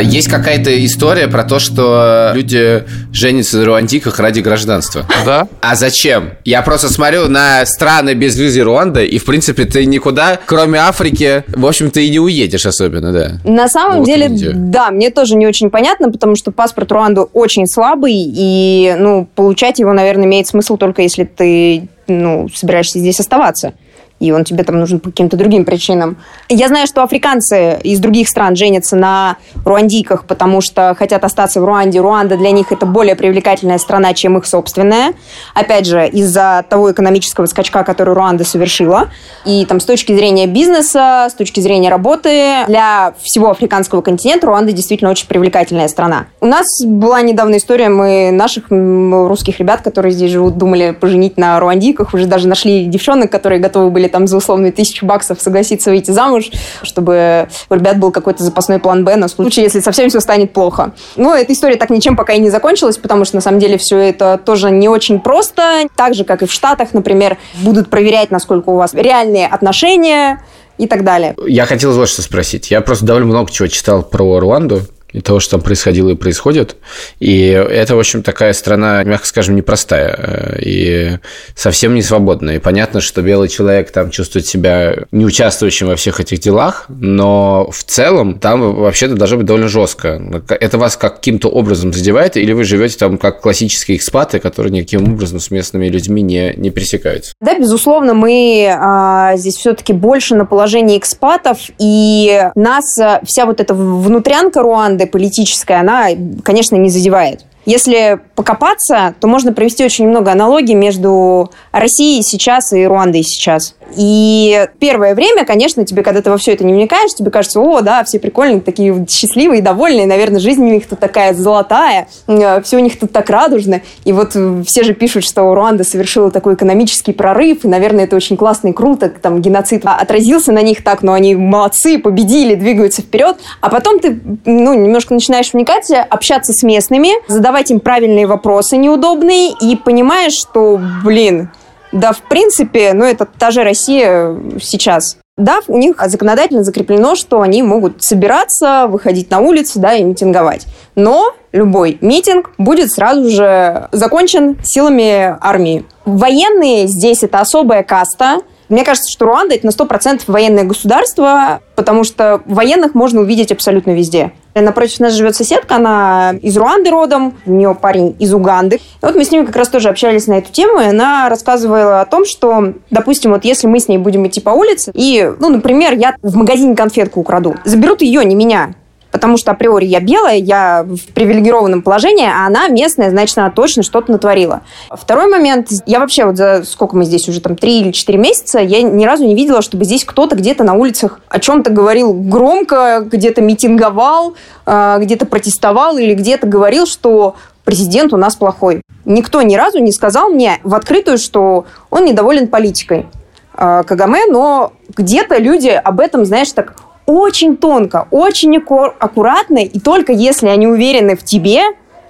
Есть 0.00 0.28
какая-то 0.28 0.84
история 0.84 1.28
про 1.28 1.44
то, 1.44 1.58
что 1.58 2.32
люди 2.34 2.84
женятся 3.12 3.58
на 3.58 3.64
руандиках 3.64 4.18
ради 4.18 4.40
гражданства. 4.40 5.06
Да? 5.24 5.48
А 5.60 5.74
зачем? 5.74 6.30
Я 6.44 6.62
просто 6.62 6.88
смотрю 6.88 7.28
на 7.28 7.64
страны 7.66 8.14
без 8.14 8.36
визы 8.38 8.62
Руанды, 8.62 9.06
и, 9.06 9.18
в 9.18 9.24
принципе, 9.24 9.64
ты 9.64 9.84
никуда, 9.86 10.38
кроме 10.44 10.78
Африки, 10.78 11.44
в 11.48 11.66
общем-то, 11.66 12.00
и 12.00 12.10
не 12.10 12.20
уедешь 12.20 12.66
особенно, 12.66 13.12
да. 13.12 13.32
На 13.44 13.68
самом 13.68 13.98
Вот 13.98 14.06
деле, 14.06 14.28
видите. 14.28 14.52
да, 14.54 14.90
мне 14.90 15.10
тоже 15.10 15.36
не 15.36 15.46
очень 15.46 15.70
понятно, 15.70 16.10
потому 16.10 16.36
что 16.36 16.50
паспорт 16.50 16.90
Руанды 16.92 17.22
очень 17.22 17.66
слабый, 17.66 18.14
и, 18.14 18.94
ну, 18.98 19.28
получать 19.34 19.78
его, 19.78 19.92
наверное, 19.92 20.26
имеет 20.26 20.46
смысл 20.46 20.76
только 20.76 21.02
если 21.02 21.24
ты, 21.24 21.88
ну, 22.06 22.48
собираешься 22.54 22.98
здесь 22.98 23.20
оставаться. 23.20 23.72
И 24.20 24.32
он 24.32 24.44
тебе 24.44 24.64
там 24.64 24.78
нужен 24.80 24.98
по 24.98 25.10
каким-то 25.10 25.36
другим 25.36 25.64
причинам. 25.64 26.16
Я 26.48 26.68
знаю, 26.68 26.86
что 26.86 27.02
африканцы 27.02 27.78
из 27.84 28.00
других 28.00 28.28
стран 28.28 28.56
женятся 28.56 28.96
на 28.96 29.36
руандийках, 29.64 30.24
потому 30.24 30.60
что 30.60 30.96
хотят 30.98 31.22
остаться 31.24 31.60
в 31.60 31.64
Руанде. 31.64 32.00
Руанда 32.00 32.36
для 32.36 32.50
них 32.50 32.72
это 32.72 32.84
более 32.84 33.14
привлекательная 33.14 33.78
страна, 33.78 34.14
чем 34.14 34.36
их 34.36 34.46
собственная. 34.46 35.12
Опять 35.54 35.86
же, 35.86 36.08
из-за 36.08 36.64
того 36.68 36.90
экономического 36.90 37.46
скачка, 37.46 37.84
который 37.84 38.14
Руанда 38.14 38.44
совершила. 38.44 39.08
И 39.44 39.64
там 39.66 39.78
с 39.78 39.84
точки 39.84 40.12
зрения 40.12 40.46
бизнеса, 40.46 41.28
с 41.30 41.34
точки 41.34 41.60
зрения 41.60 41.88
работы, 41.88 42.64
для 42.66 43.14
всего 43.22 43.50
африканского 43.50 44.02
континента 44.02 44.46
Руанда 44.48 44.72
действительно 44.72 45.10
очень 45.10 45.28
привлекательная 45.28 45.86
страна. 45.86 46.26
У 46.40 46.46
нас 46.46 46.66
была 46.84 47.22
недавно 47.22 47.58
история, 47.58 47.88
мы 47.88 48.30
наших 48.32 48.64
русских 48.70 49.60
ребят, 49.60 49.82
которые 49.82 50.12
здесь 50.12 50.32
живут, 50.32 50.58
думали 50.58 50.90
поженить 50.90 51.36
на 51.36 51.60
руандийках, 51.60 52.14
уже 52.14 52.26
даже 52.26 52.48
нашли 52.48 52.86
девчонок, 52.86 53.30
которые 53.30 53.60
готовы 53.60 53.90
были 53.90 54.07
там 54.08 54.26
за 54.26 54.36
условные 54.36 54.72
тысячу 54.72 55.06
баксов 55.06 55.40
согласиться 55.40 55.90
выйти 55.90 56.10
замуж, 56.10 56.50
чтобы 56.82 57.48
у 57.68 57.74
ребят 57.74 57.98
был 57.98 58.10
какой-то 58.10 58.42
запасной 58.42 58.78
план 58.78 59.04
Б 59.04 59.16
на 59.16 59.28
случай, 59.28 59.62
если 59.62 59.80
совсем 59.80 60.08
все 60.08 60.20
станет 60.20 60.52
плохо. 60.52 60.92
Но 61.16 61.34
эта 61.34 61.52
история 61.52 61.76
так 61.76 61.90
ничем 61.90 62.16
пока 62.16 62.32
и 62.32 62.40
не 62.40 62.50
закончилась, 62.50 62.98
потому 62.98 63.24
что 63.24 63.36
на 63.36 63.40
самом 63.40 63.58
деле 63.58 63.78
все 63.78 63.98
это 63.98 64.40
тоже 64.42 64.70
не 64.70 64.88
очень 64.88 65.20
просто. 65.20 65.86
Так 65.96 66.14
же, 66.14 66.24
как 66.24 66.42
и 66.42 66.46
в 66.46 66.52
Штатах, 66.52 66.92
например, 66.92 67.38
будут 67.62 67.90
проверять, 67.90 68.30
насколько 68.30 68.70
у 68.70 68.76
вас 68.76 68.94
реальные 68.94 69.46
отношения 69.46 70.42
и 70.78 70.86
так 70.86 71.04
далее. 71.04 71.34
Я 71.46 71.66
хотел 71.66 71.92
вот 71.92 72.08
что 72.08 72.22
спросить. 72.22 72.70
Я 72.70 72.80
просто 72.80 73.04
довольно 73.04 73.28
много 73.28 73.50
чего 73.50 73.68
читал 73.68 74.02
про 74.02 74.40
Руанду 74.40 74.82
и 75.12 75.20
того, 75.20 75.40
что 75.40 75.52
там 75.52 75.62
происходило 75.62 76.10
и 76.10 76.14
происходит. 76.14 76.76
И 77.18 77.46
это, 77.48 77.96
в 77.96 77.98
общем, 77.98 78.22
такая 78.22 78.52
страна, 78.52 79.02
мягко 79.04 79.26
скажем, 79.26 79.56
непростая 79.56 80.14
э, 80.18 80.58
и 80.60 81.18
совсем 81.54 81.94
не 81.94 82.02
свободная. 82.02 82.56
И 82.56 82.58
понятно, 82.58 83.00
что 83.00 83.22
белый 83.22 83.48
человек 83.48 83.90
там 83.90 84.10
чувствует 84.10 84.46
себя 84.46 84.94
не 85.12 85.24
участвующим 85.24 85.86
во 85.86 85.96
всех 85.96 86.20
этих 86.20 86.40
делах, 86.40 86.86
но 86.88 87.68
в 87.70 87.84
целом 87.84 88.38
там 88.38 88.74
вообще-то 88.74 89.14
должно 89.14 89.38
быть 89.38 89.46
довольно 89.46 89.68
жестко. 89.68 90.20
Это 90.48 90.78
вас 90.78 90.96
каким-то 90.96 91.48
образом 91.48 91.92
задевает, 91.92 92.36
или 92.36 92.52
вы 92.52 92.64
живете 92.64 92.98
там 92.98 93.18
как 93.18 93.40
классические 93.40 93.96
экспаты, 93.96 94.38
которые 94.38 94.72
никаким 94.72 95.12
образом 95.12 95.40
с 95.40 95.50
местными 95.50 95.88
людьми 95.88 96.22
не, 96.22 96.52
не 96.56 96.70
пересекаются? 96.70 97.32
Да, 97.40 97.58
безусловно, 97.58 98.14
мы 98.14 98.68
а, 98.70 99.36
здесь 99.36 99.56
все-таки 99.56 99.92
больше 99.92 100.34
на 100.34 100.44
положении 100.44 100.98
экспатов, 100.98 101.58
и 101.78 102.50
нас 102.54 102.98
а, 102.98 103.20
вся 103.24 103.46
вот 103.46 103.60
эта 103.60 103.74
внутрянка 103.74 104.62
Руанды 104.62 104.97
политическая, 105.06 105.80
она, 105.80 106.08
конечно, 106.42 106.76
не 106.76 106.90
задевает. 106.90 107.44
Если 107.66 108.20
покопаться, 108.38 109.16
то 109.18 109.26
можно 109.26 109.52
провести 109.52 109.84
очень 109.84 110.06
много 110.06 110.30
аналогий 110.30 110.74
между 110.74 111.50
Россией 111.72 112.22
сейчас 112.22 112.72
и 112.72 112.86
Руандой 112.86 113.24
сейчас. 113.24 113.74
И 113.96 114.68
первое 114.78 115.16
время, 115.16 115.44
конечно, 115.44 115.84
тебе, 115.84 116.04
когда 116.04 116.22
ты 116.22 116.30
во 116.30 116.36
все 116.36 116.52
это 116.52 116.62
не 116.62 116.72
вникаешь, 116.72 117.12
тебе 117.14 117.32
кажется, 117.32 117.58
о, 117.58 117.80
да, 117.80 118.04
все 118.04 118.20
прикольные, 118.20 118.60
такие 118.60 119.06
счастливые, 119.08 119.60
довольные, 119.60 120.06
наверное, 120.06 120.38
жизнь 120.38 120.62
у 120.62 120.70
них 120.70 120.86
тут 120.86 121.00
такая 121.00 121.34
золотая, 121.34 122.06
э, 122.28 122.62
все 122.62 122.76
у 122.76 122.80
них 122.80 122.96
тут 122.96 123.10
так 123.10 123.28
радужно. 123.28 123.80
И 124.04 124.12
вот 124.12 124.36
э, 124.36 124.62
все 124.64 124.84
же 124.84 124.94
пишут, 124.94 125.24
что 125.24 125.52
Руанда 125.52 125.82
совершила 125.82 126.30
такой 126.30 126.54
экономический 126.54 127.12
прорыв, 127.12 127.64
и, 127.64 127.68
наверное, 127.68 128.04
это 128.04 128.14
очень 128.14 128.36
классно 128.36 128.68
и 128.68 128.72
круто, 128.72 129.08
там 129.08 129.40
геноцид 129.40 129.82
отразился 129.84 130.52
на 130.52 130.62
них 130.62 130.84
так, 130.84 131.02
но 131.02 131.14
они 131.14 131.34
молодцы, 131.34 131.98
победили, 131.98 132.54
двигаются 132.54 133.02
вперед. 133.02 133.38
А 133.60 133.68
потом 133.68 133.98
ты, 133.98 134.20
ну, 134.44 134.74
немножко 134.74 135.12
начинаешь 135.12 135.52
вникать, 135.52 135.90
общаться 135.90 136.52
с 136.52 136.62
местными, 136.62 137.10
задавать 137.26 137.72
им 137.72 137.80
правильные 137.80 138.27
вопросы 138.28 138.76
неудобные, 138.76 139.52
и 139.60 139.76
понимаешь, 139.76 140.34
что, 140.34 140.80
блин, 141.04 141.50
Да, 141.90 142.12
в 142.12 142.20
принципе, 142.20 142.92
ну 142.92 143.04
это 143.04 143.26
та 143.26 143.50
же 143.50 143.64
Россия 143.64 144.36
сейчас. 144.60 145.16
Да, 145.38 145.60
у 145.68 145.78
них 145.78 145.96
законодательно 146.06 146.64
закреплено, 146.64 147.14
что 147.14 147.40
они 147.40 147.62
могут 147.62 148.02
собираться, 148.02 148.86
выходить 148.88 149.30
на 149.30 149.38
улицу, 149.38 149.78
да, 149.78 149.94
и 149.94 150.02
митинговать. 150.02 150.66
Но 150.96 151.32
любой 151.52 151.96
митинг 152.00 152.50
будет 152.58 152.90
сразу 152.90 153.30
же 153.30 153.88
закончен 153.92 154.58
силами 154.62 155.36
армии. 155.40 155.86
Военные 156.04 156.88
здесь 156.88 157.22
это 157.22 157.40
особая 157.40 157.84
каста, 157.84 158.40
мне 158.68 158.84
кажется, 158.84 159.10
что 159.10 159.24
Руанда 159.24 159.54
это 159.54 159.64
на 159.64 159.70
100% 159.70 160.22
военное 160.26 160.64
государство, 160.64 161.60
потому 161.74 162.04
что 162.04 162.42
военных 162.44 162.94
можно 162.94 163.20
увидеть 163.20 163.50
абсолютно 163.50 163.92
везде. 163.92 164.32
Напротив 164.54 165.00
нас 165.00 165.12
живет 165.14 165.36
соседка, 165.36 165.76
она 165.76 166.34
из 166.42 166.56
Руанды 166.56 166.90
родом, 166.90 167.34
у 167.46 167.52
нее 167.52 167.76
парень 167.80 168.16
из 168.18 168.32
Уганды. 168.34 168.76
И 168.76 168.80
вот 169.02 169.14
мы 169.14 169.24
с 169.24 169.30
ними 169.30 169.44
как 169.44 169.56
раз 169.56 169.68
тоже 169.68 169.88
общались 169.88 170.26
на 170.26 170.34
эту 170.34 170.52
тему, 170.52 170.80
и 170.80 170.86
она 170.86 171.28
рассказывала 171.28 172.00
о 172.00 172.06
том, 172.06 172.24
что, 172.24 172.74
допустим, 172.90 173.32
вот 173.32 173.44
если 173.44 173.66
мы 173.66 173.80
с 173.80 173.88
ней 173.88 173.98
будем 173.98 174.26
идти 174.26 174.40
по 174.40 174.50
улице, 174.50 174.90
и, 174.94 175.32
ну, 175.38 175.48
например, 175.48 175.94
я 175.94 176.16
в 176.22 176.36
магазине 176.36 176.74
конфетку 176.74 177.20
украду, 177.20 177.54
заберут 177.64 178.02
ее, 178.02 178.24
не 178.24 178.34
меня 178.34 178.74
потому 179.18 179.36
что 179.36 179.50
априори 179.50 179.84
я 179.84 179.98
белая, 179.98 180.36
я 180.36 180.86
в 180.88 181.12
привилегированном 181.12 181.82
положении, 181.82 182.24
а 182.24 182.46
она 182.46 182.68
местная, 182.68 183.10
значит, 183.10 183.36
она 183.36 183.50
точно 183.50 183.82
что-то 183.82 184.12
натворила. 184.12 184.60
Второй 184.92 185.28
момент, 185.28 185.70
я 185.86 185.98
вообще 185.98 186.24
вот 186.24 186.36
за 186.36 186.62
сколько 186.64 186.96
мы 186.96 187.04
здесь 187.04 187.28
уже, 187.28 187.40
там, 187.40 187.56
три 187.56 187.80
или 187.80 187.90
четыре 187.90 188.16
месяца, 188.16 188.60
я 188.60 188.80
ни 188.82 189.04
разу 189.04 189.24
не 189.24 189.34
видела, 189.34 189.60
чтобы 189.60 189.84
здесь 189.84 190.04
кто-то 190.04 190.36
где-то 190.36 190.62
на 190.62 190.74
улицах 190.74 191.20
о 191.28 191.40
чем-то 191.40 191.70
говорил 191.70 192.12
громко, 192.12 193.04
где-то 193.04 193.40
митинговал, 193.40 194.34
а, 194.64 194.98
где-то 194.98 195.26
протестовал 195.26 195.98
или 195.98 196.14
где-то 196.14 196.46
говорил, 196.46 196.86
что 196.86 197.34
президент 197.64 198.12
у 198.12 198.16
нас 198.16 198.36
плохой. 198.36 198.82
Никто 199.04 199.42
ни 199.42 199.56
разу 199.56 199.80
не 199.80 199.90
сказал 199.90 200.28
мне 200.30 200.60
в 200.62 200.76
открытую, 200.76 201.18
что 201.18 201.64
он 201.90 202.04
недоволен 202.04 202.46
политикой 202.46 203.06
а, 203.52 203.82
Кагаме, 203.82 204.26
но 204.28 204.72
где-то 204.96 205.38
люди 205.38 205.70
об 205.70 205.98
этом, 205.98 206.24
знаешь, 206.24 206.52
так 206.52 206.76
очень 207.08 207.56
тонко, 207.56 208.06
очень 208.10 208.54
аккуратно, 208.56 209.58
и 209.64 209.80
только 209.80 210.12
если 210.12 210.48
они 210.48 210.66
уверены 210.66 211.16
в 211.16 211.24
тебе, 211.24 211.62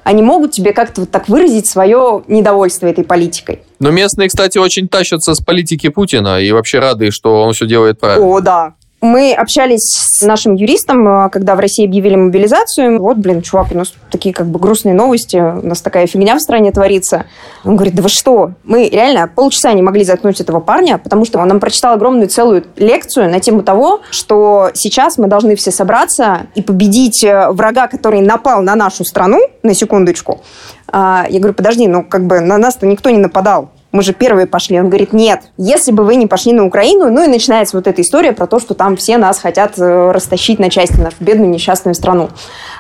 они 0.03 0.23
могут 0.23 0.51
тебе 0.51 0.73
как-то 0.73 1.03
вот 1.03 1.11
так 1.13 1.29
выразить 1.29 1.69
свое 1.69 2.25
недовольство 2.27 2.89
этой 2.89 3.05
политикой. 3.05 3.63
Но 3.79 3.93
местные, 3.93 4.29
кстати, 4.29 4.59
очень 4.59 4.89
тащатся 4.89 5.35
с 5.35 5.41
политики 5.41 5.89
Путина 5.89 6.41
и 6.41 6.51
вообще 6.51 6.81
рады, 6.81 7.13
что 7.13 7.43
он 7.43 7.53
все 7.53 7.67
делает 7.67 8.01
правильно. 8.01 8.27
О, 8.27 8.41
да. 8.41 8.75
Мы 9.01 9.33
общались 9.33 9.93
с 9.93 10.27
нашим 10.27 10.57
юристом, 10.57 11.07
э, 11.07 11.31
когда 11.31 11.55
в 11.55 11.61
России 11.61 11.87
объявили 11.87 12.17
мобилизацию. 12.17 13.01
Вот, 13.01 13.19
блин, 13.19 13.43
чувак, 13.43 13.69
у 13.71 13.77
нас 13.77 13.95
такие 14.11 14.35
как 14.35 14.49
бы 14.49 14.59
грустные 14.59 14.95
новости, 14.95 15.37
у 15.37 15.65
нас 15.65 15.81
такая 15.81 16.09
фигня 16.09 16.35
в 16.35 16.41
стране 16.41 16.73
творится. 16.73 17.27
Он 17.65 17.77
говорит, 17.77 17.95
да 17.95 18.03
вы 18.03 18.09
что? 18.09 18.53
Мы 18.65 18.89
реально 18.89 19.31
полчаса 19.33 19.73
не 19.73 19.83
могли 19.83 20.03
заткнуть 20.03 20.41
этого 20.41 20.59
парня, 20.59 20.99
потому 20.99 21.25
что 21.25 21.39
он 21.39 21.47
нам 21.47 21.61
прочитал 21.61 21.95
огромную 21.95 22.29
целую 22.29 22.65
лекцию 22.75 23.31
на 23.31 23.39
тему 23.39 23.63
того, 23.63 24.01
что 24.11 24.71
сейчас 24.75 25.17
мы 25.17 25.29
должны 25.29 25.55
все 25.55 25.71
собраться 25.71 26.49
и 26.57 26.63
победить 26.63 27.23
э, 27.23 27.51
врага, 27.53 27.87
который 27.87 28.21
напал 28.21 28.63
на 28.63 28.75
нашу 28.75 29.05
страну, 29.05 29.39
на 29.63 29.75
секундочку. 29.75 30.41
А, 30.89 31.25
я 31.31 31.39
говорю, 31.39 31.55
подожди, 31.55 31.87
ну 31.87 32.03
как 32.03 32.27
бы 32.27 32.41
на 32.41 32.59
нас-то 32.59 32.85
никто 32.85 33.11
не 33.11 33.19
нападал 33.19 33.71
мы 33.99 34.05
же 34.05 34.13
первые 34.13 34.47
пошли. 34.47 34.79
Он 34.79 34.87
говорит, 34.87 35.13
нет, 35.13 35.41
если 35.57 35.91
бы 35.91 36.05
вы 36.05 36.15
не 36.15 36.29
пошли 36.29 36.53
на 36.53 36.65
Украину, 36.65 37.11
ну 37.11 37.25
и 37.25 37.27
начинается 37.27 37.77
вот 37.77 37.89
эта 37.89 38.01
история 38.01 38.31
про 38.31 38.47
то, 38.47 38.61
что 38.61 38.75
там 38.75 38.97
все 38.97 39.19
нас 39.19 39.41
хотят 39.41 39.77
э, 39.77 40.13
растащить 40.13 40.61
на 40.61 40.71
части, 40.71 41.01
нашу 41.01 41.17
бедную 41.19 41.51
несчастную 41.51 41.97
страну. 41.97 42.31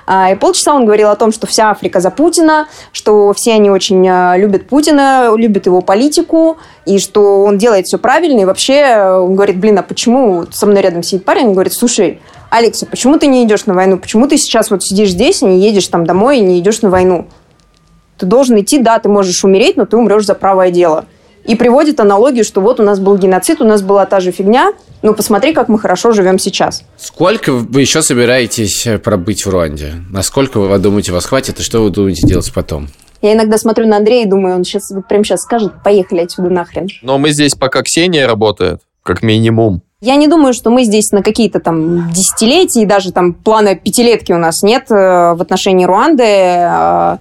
А, 0.07 0.31
и 0.31 0.37
полчаса 0.37 0.73
он 0.73 0.85
говорил 0.85 1.09
о 1.09 1.17
том, 1.17 1.33
что 1.33 1.49
вся 1.49 1.71
Африка 1.71 1.99
за 1.99 2.13
Путина, 2.13 2.69
что 2.93 3.33
все 3.33 3.55
они 3.55 3.69
очень 3.69 4.07
э, 4.09 4.39
любят 4.39 4.69
Путина, 4.69 5.35
любят 5.35 5.67
его 5.67 5.81
политику, 5.81 6.59
и 6.87 7.01
что 7.01 7.43
он 7.43 7.59
делает 7.59 7.87
все 7.87 7.99
правильно. 7.99 8.43
И 8.43 8.45
вообще 8.45 8.75
э, 8.75 9.19
он 9.19 9.35
говорит, 9.35 9.59
блин, 9.59 9.77
а 9.77 9.83
почему 9.83 10.45
со 10.53 10.67
мной 10.67 10.83
рядом 10.83 11.03
сидит 11.03 11.25
парень? 11.25 11.49
Он 11.49 11.53
говорит, 11.55 11.73
слушай, 11.73 12.21
Алекса, 12.49 12.87
почему 12.87 13.19
ты 13.19 13.27
не 13.27 13.43
идешь 13.43 13.67
на 13.67 13.75
войну? 13.75 13.99
Почему 13.99 14.29
ты 14.29 14.39
сейчас 14.39 14.71
вот 14.71 14.85
сидишь 14.85 15.11
здесь 15.11 15.43
и 15.43 15.47
не 15.47 15.59
едешь 15.59 15.89
там 15.89 16.07
домой 16.07 16.39
и 16.39 16.43
не 16.43 16.61
идешь 16.61 16.81
на 16.81 16.91
войну? 16.91 17.27
Ты 18.19 18.27
должен 18.27 18.61
идти, 18.61 18.79
да, 18.79 18.99
ты 18.99 19.09
можешь 19.09 19.45
умереть, 19.45 19.77
но 19.77 19.87
ты 19.87 19.97
умрешь 19.97 20.27
за 20.27 20.35
правое 20.35 20.71
дело. 20.71 21.07
И 21.45 21.55
приводит 21.55 22.01
аналогию, 22.01 22.45
что 22.45 22.61
вот 22.61 22.79
у 22.79 22.83
нас 22.83 22.99
был 22.99 23.17
геноцид, 23.17 23.63
у 23.63 23.65
нас 23.65 23.81
была 23.81 24.05
та 24.05 24.21
же 24.21 24.33
фигня, 24.33 24.73
ну 25.01 25.15
посмотри, 25.15 25.55
как 25.55 25.69
мы 25.69 25.79
хорошо 25.79 26.13
живем 26.13 26.39
сейчас. 26.39 26.83
Сколько 26.97 27.53
вы 27.53 27.81
еще 27.81 28.03
собираетесь 28.03 28.87
э, 28.87 28.99
пробыть 28.99 29.47
в 29.47 29.51
Руанде? 29.51 29.95
Насколько 30.11 30.59
вы 30.59 30.77
думаете, 30.79 31.13
вас 31.13 31.25
хватит, 31.25 31.61
и 31.61 31.63
что 31.63 31.83
вы 31.83 31.91
думаете 31.91 32.27
делать 32.27 32.53
потом? 32.53 32.89
Я 33.23 33.33
иногда 33.33 33.59
смотрю 33.59 33.87
на 33.87 33.97
Андрея 33.97 34.27
и 34.27 34.29
думаю, 34.29 34.57
он 34.57 34.65
сейчас 34.65 34.93
прямо 35.09 35.25
сейчас 35.25 35.41
скажет, 35.43 35.73
поехали 35.83 36.21
отсюда 36.21 36.51
нахрен. 36.51 36.89
Но 37.03 37.19
мы 37.19 37.31
здесь 37.31 37.55
пока 37.55 37.83
Ксения 37.83 38.27
работает, 38.27 38.81
как 39.03 39.23
минимум. 39.23 39.83
Я 40.01 40.15
не 40.15 40.29
думаю, 40.29 40.55
что 40.55 40.71
мы 40.71 40.85
здесь 40.85 41.11
на 41.11 41.23
какие-то 41.23 41.59
там 41.59 42.13
десятилетия, 42.13 42.83
и 42.83 42.87
даже 42.87 43.11
там 43.11 43.35
плана 43.35 43.75
пятилетки 43.75 44.33
у 44.33 44.39
нас 44.39 44.63
нет 44.63 44.91
э, 44.91 44.95
в 45.35 45.43
отношении 45.43 45.87
Руанды. 45.87 47.19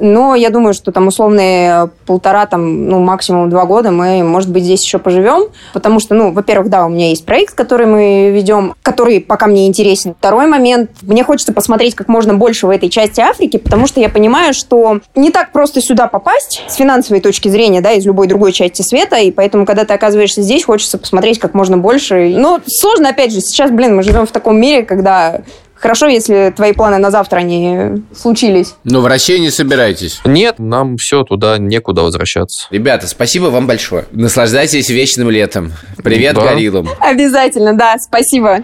Но 0.00 0.34
я 0.34 0.50
думаю, 0.50 0.74
что 0.74 0.92
там 0.92 1.06
условные 1.06 1.90
полтора, 2.06 2.46
там, 2.46 2.88
ну, 2.88 3.00
максимум 3.00 3.50
два 3.50 3.64
года 3.64 3.90
мы, 3.90 4.22
может 4.22 4.50
быть, 4.50 4.64
здесь 4.64 4.82
еще 4.82 4.98
поживем. 4.98 5.48
Потому 5.72 6.00
что, 6.00 6.14
ну, 6.14 6.32
во-первых, 6.32 6.68
да, 6.68 6.86
у 6.86 6.88
меня 6.88 7.08
есть 7.08 7.24
проект, 7.24 7.54
который 7.54 7.86
мы 7.86 8.30
ведем, 8.30 8.74
который 8.82 9.20
пока 9.20 9.46
мне 9.46 9.66
интересен. 9.66 10.14
Второй 10.18 10.46
момент, 10.46 10.90
мне 11.02 11.24
хочется 11.24 11.52
посмотреть 11.52 11.94
как 11.94 12.08
можно 12.08 12.34
больше 12.34 12.66
в 12.66 12.70
этой 12.70 12.88
части 12.88 13.20
Африки, 13.20 13.56
потому 13.56 13.86
что 13.86 14.00
я 14.00 14.08
понимаю, 14.08 14.54
что 14.54 15.00
не 15.14 15.30
так 15.30 15.52
просто 15.52 15.80
сюда 15.80 16.08
попасть 16.08 16.62
с 16.68 16.74
финансовой 16.74 17.20
точки 17.20 17.48
зрения, 17.48 17.80
да, 17.80 17.92
из 17.92 18.04
любой 18.04 18.26
другой 18.26 18.52
части 18.52 18.82
света, 18.82 19.16
и 19.16 19.30
поэтому, 19.30 19.66
когда 19.66 19.84
ты 19.84 19.94
оказываешься 19.94 20.42
здесь, 20.42 20.64
хочется 20.64 20.98
посмотреть 20.98 21.38
как 21.38 21.54
можно 21.54 21.78
больше. 21.78 22.34
Но 22.36 22.60
сложно, 22.66 23.10
опять 23.10 23.32
же, 23.32 23.40
сейчас, 23.40 23.70
блин, 23.70 23.96
мы 23.96 24.02
живем 24.02 24.26
в 24.26 24.32
таком 24.32 24.60
мире, 24.60 24.82
когда 24.82 25.42
Хорошо, 25.84 26.06
если 26.06 26.50
твои 26.56 26.72
планы 26.72 26.96
на 26.96 27.10
завтра 27.10 27.40
не 27.40 28.02
случились. 28.16 28.74
Но 28.84 29.02
в 29.02 29.06
Россию 29.06 29.42
не 29.42 29.50
собираетесь? 29.50 30.22
Нет, 30.24 30.58
нам 30.58 30.96
все 30.96 31.24
туда 31.24 31.58
некуда 31.58 32.00
возвращаться. 32.00 32.68
Ребята, 32.70 33.06
спасибо 33.06 33.48
вам 33.48 33.66
большое. 33.66 34.06
Наслаждайтесь 34.10 34.88
вечным 34.88 35.28
летом. 35.28 35.74
Привет, 36.02 36.36
Да. 36.36 36.40
гориллам. 36.54 36.88
Обязательно, 37.00 37.76
да, 37.76 37.96
спасибо. 37.98 38.60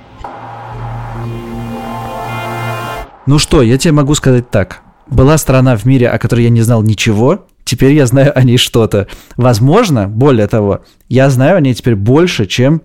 Ну 3.27 3.39
что, 3.39 3.61
я 3.61 3.77
тебе 3.77 3.93
могу 3.93 4.15
сказать 4.15 4.49
так. 4.49 4.79
Была 5.07 5.37
страна 5.37 5.77
в 5.77 5.85
мире, 5.85 6.09
о 6.09 6.19
которой 6.19 6.45
я 6.45 6.51
не 6.51 6.63
знал 6.63 6.83
ничего, 6.83 7.45
теперь 7.65 7.93
я 7.93 8.07
знаю 8.07 8.33
о 8.35 8.43
ней 8.45 8.57
что-то. 8.57 9.09
Возможно, 9.37 10.09
более 10.09 10.47
того, 10.47 10.81
я 11.11 11.29
знаю 11.29 11.59
о 11.59 11.61
ней 11.61 11.75
теперь 11.75 11.97
больше, 11.97 12.47
чем 12.47 12.81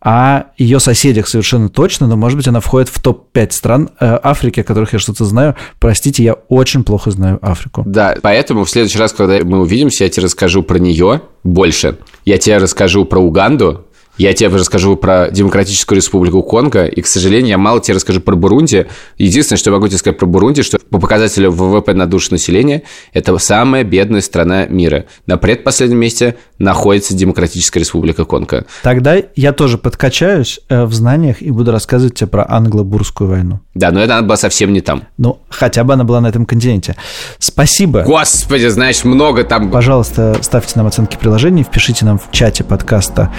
о 0.00 0.44
ее 0.56 0.78
соседях 0.78 1.28
совершенно 1.28 1.68
точно, 1.68 2.06
но, 2.06 2.16
может 2.16 2.36
быть, 2.36 2.46
она 2.46 2.60
входит 2.60 2.88
в 2.88 3.00
топ-5 3.02 3.50
стран 3.50 3.90
э, 3.98 4.18
Африки, 4.22 4.60
о 4.60 4.64
которых 4.64 4.92
я 4.92 5.00
что-то 5.00 5.24
знаю. 5.24 5.56
Простите, 5.80 6.22
я 6.22 6.34
очень 6.34 6.84
плохо 6.84 7.10
знаю 7.10 7.38
Африку. 7.42 7.82
Да, 7.84 8.14
поэтому 8.22 8.64
в 8.64 8.70
следующий 8.70 8.98
раз, 8.98 9.12
когда 9.12 9.40
мы 9.42 9.60
увидимся, 9.60 10.04
я 10.04 10.10
тебе 10.10 10.24
расскажу 10.24 10.62
про 10.62 10.78
нее 10.78 11.22
больше. 11.42 11.98
Я 12.24 12.38
тебе 12.38 12.58
расскажу 12.58 13.04
про 13.06 13.18
Уганду, 13.18 13.86
я 14.18 14.34
тебе 14.34 14.48
расскажу 14.48 14.96
про 14.96 15.30
Демократическую 15.30 15.96
Республику 15.96 16.42
Конго, 16.42 16.86
и, 16.86 17.00
к 17.00 17.06
сожалению, 17.06 17.50
я 17.50 17.58
мало 17.58 17.80
тебе 17.80 17.94
расскажу 17.94 18.20
про 18.20 18.34
Бурунди. 18.34 18.86
Единственное, 19.16 19.58
что 19.58 19.70
я 19.70 19.76
могу 19.76 19.88
тебе 19.88 19.98
сказать 19.98 20.18
про 20.18 20.26
Бурунди, 20.26 20.62
что 20.62 20.78
по 20.78 20.98
показателю 20.98 21.50
ВВП 21.50 21.94
на 21.94 22.06
душу 22.06 22.28
населения 22.32 22.82
это 23.12 23.36
самая 23.38 23.84
бедная 23.84 24.20
страна 24.20 24.66
мира. 24.66 25.06
На 25.26 25.38
предпоследнем 25.38 25.98
месте 25.98 26.36
находится 26.58 27.14
Демократическая 27.14 27.80
Республика 27.80 28.24
Конго. 28.24 28.66
Тогда 28.82 29.16
я 29.36 29.52
тоже 29.52 29.78
подкачаюсь 29.78 30.60
э, 30.68 30.84
в 30.84 30.92
знаниях 30.92 31.40
и 31.40 31.50
буду 31.50 31.70
рассказывать 31.70 32.14
тебе 32.14 32.26
про 32.26 32.44
англо-бурскую 32.48 33.30
войну. 33.30 33.60
Да, 33.74 33.92
но 33.92 34.00
это 34.00 34.18
она 34.18 34.26
была 34.26 34.36
совсем 34.36 34.72
не 34.72 34.80
там. 34.80 35.04
Ну, 35.16 35.38
хотя 35.48 35.84
бы 35.84 35.92
она 35.92 36.02
была 36.02 36.20
на 36.20 36.26
этом 36.26 36.44
континенте. 36.44 36.96
Спасибо. 37.38 38.02
Господи, 38.02 38.66
знаешь, 38.66 39.04
много 39.04 39.44
там... 39.44 39.70
Пожалуйста, 39.70 40.36
ставьте 40.40 40.72
нам 40.76 40.88
оценки 40.88 41.16
приложений, 41.16 41.64
впишите 41.64 42.04
нам 42.04 42.18
в 42.18 42.32
чате 42.32 42.64
подкаста 42.64 43.32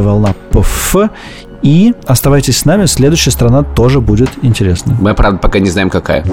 «Новая 0.00 0.14
волна 0.14 0.34
ПФ». 0.50 0.96
И 1.62 1.94
оставайтесь 2.06 2.58
с 2.58 2.64
нами, 2.64 2.86
следующая 2.86 3.30
страна 3.32 3.62
тоже 3.62 4.00
будет 4.00 4.30
интересной. 4.40 4.96
Мы, 4.98 5.14
правда, 5.14 5.38
пока 5.38 5.58
не 5.58 5.68
знаем, 5.68 5.90
какая. 5.90 6.24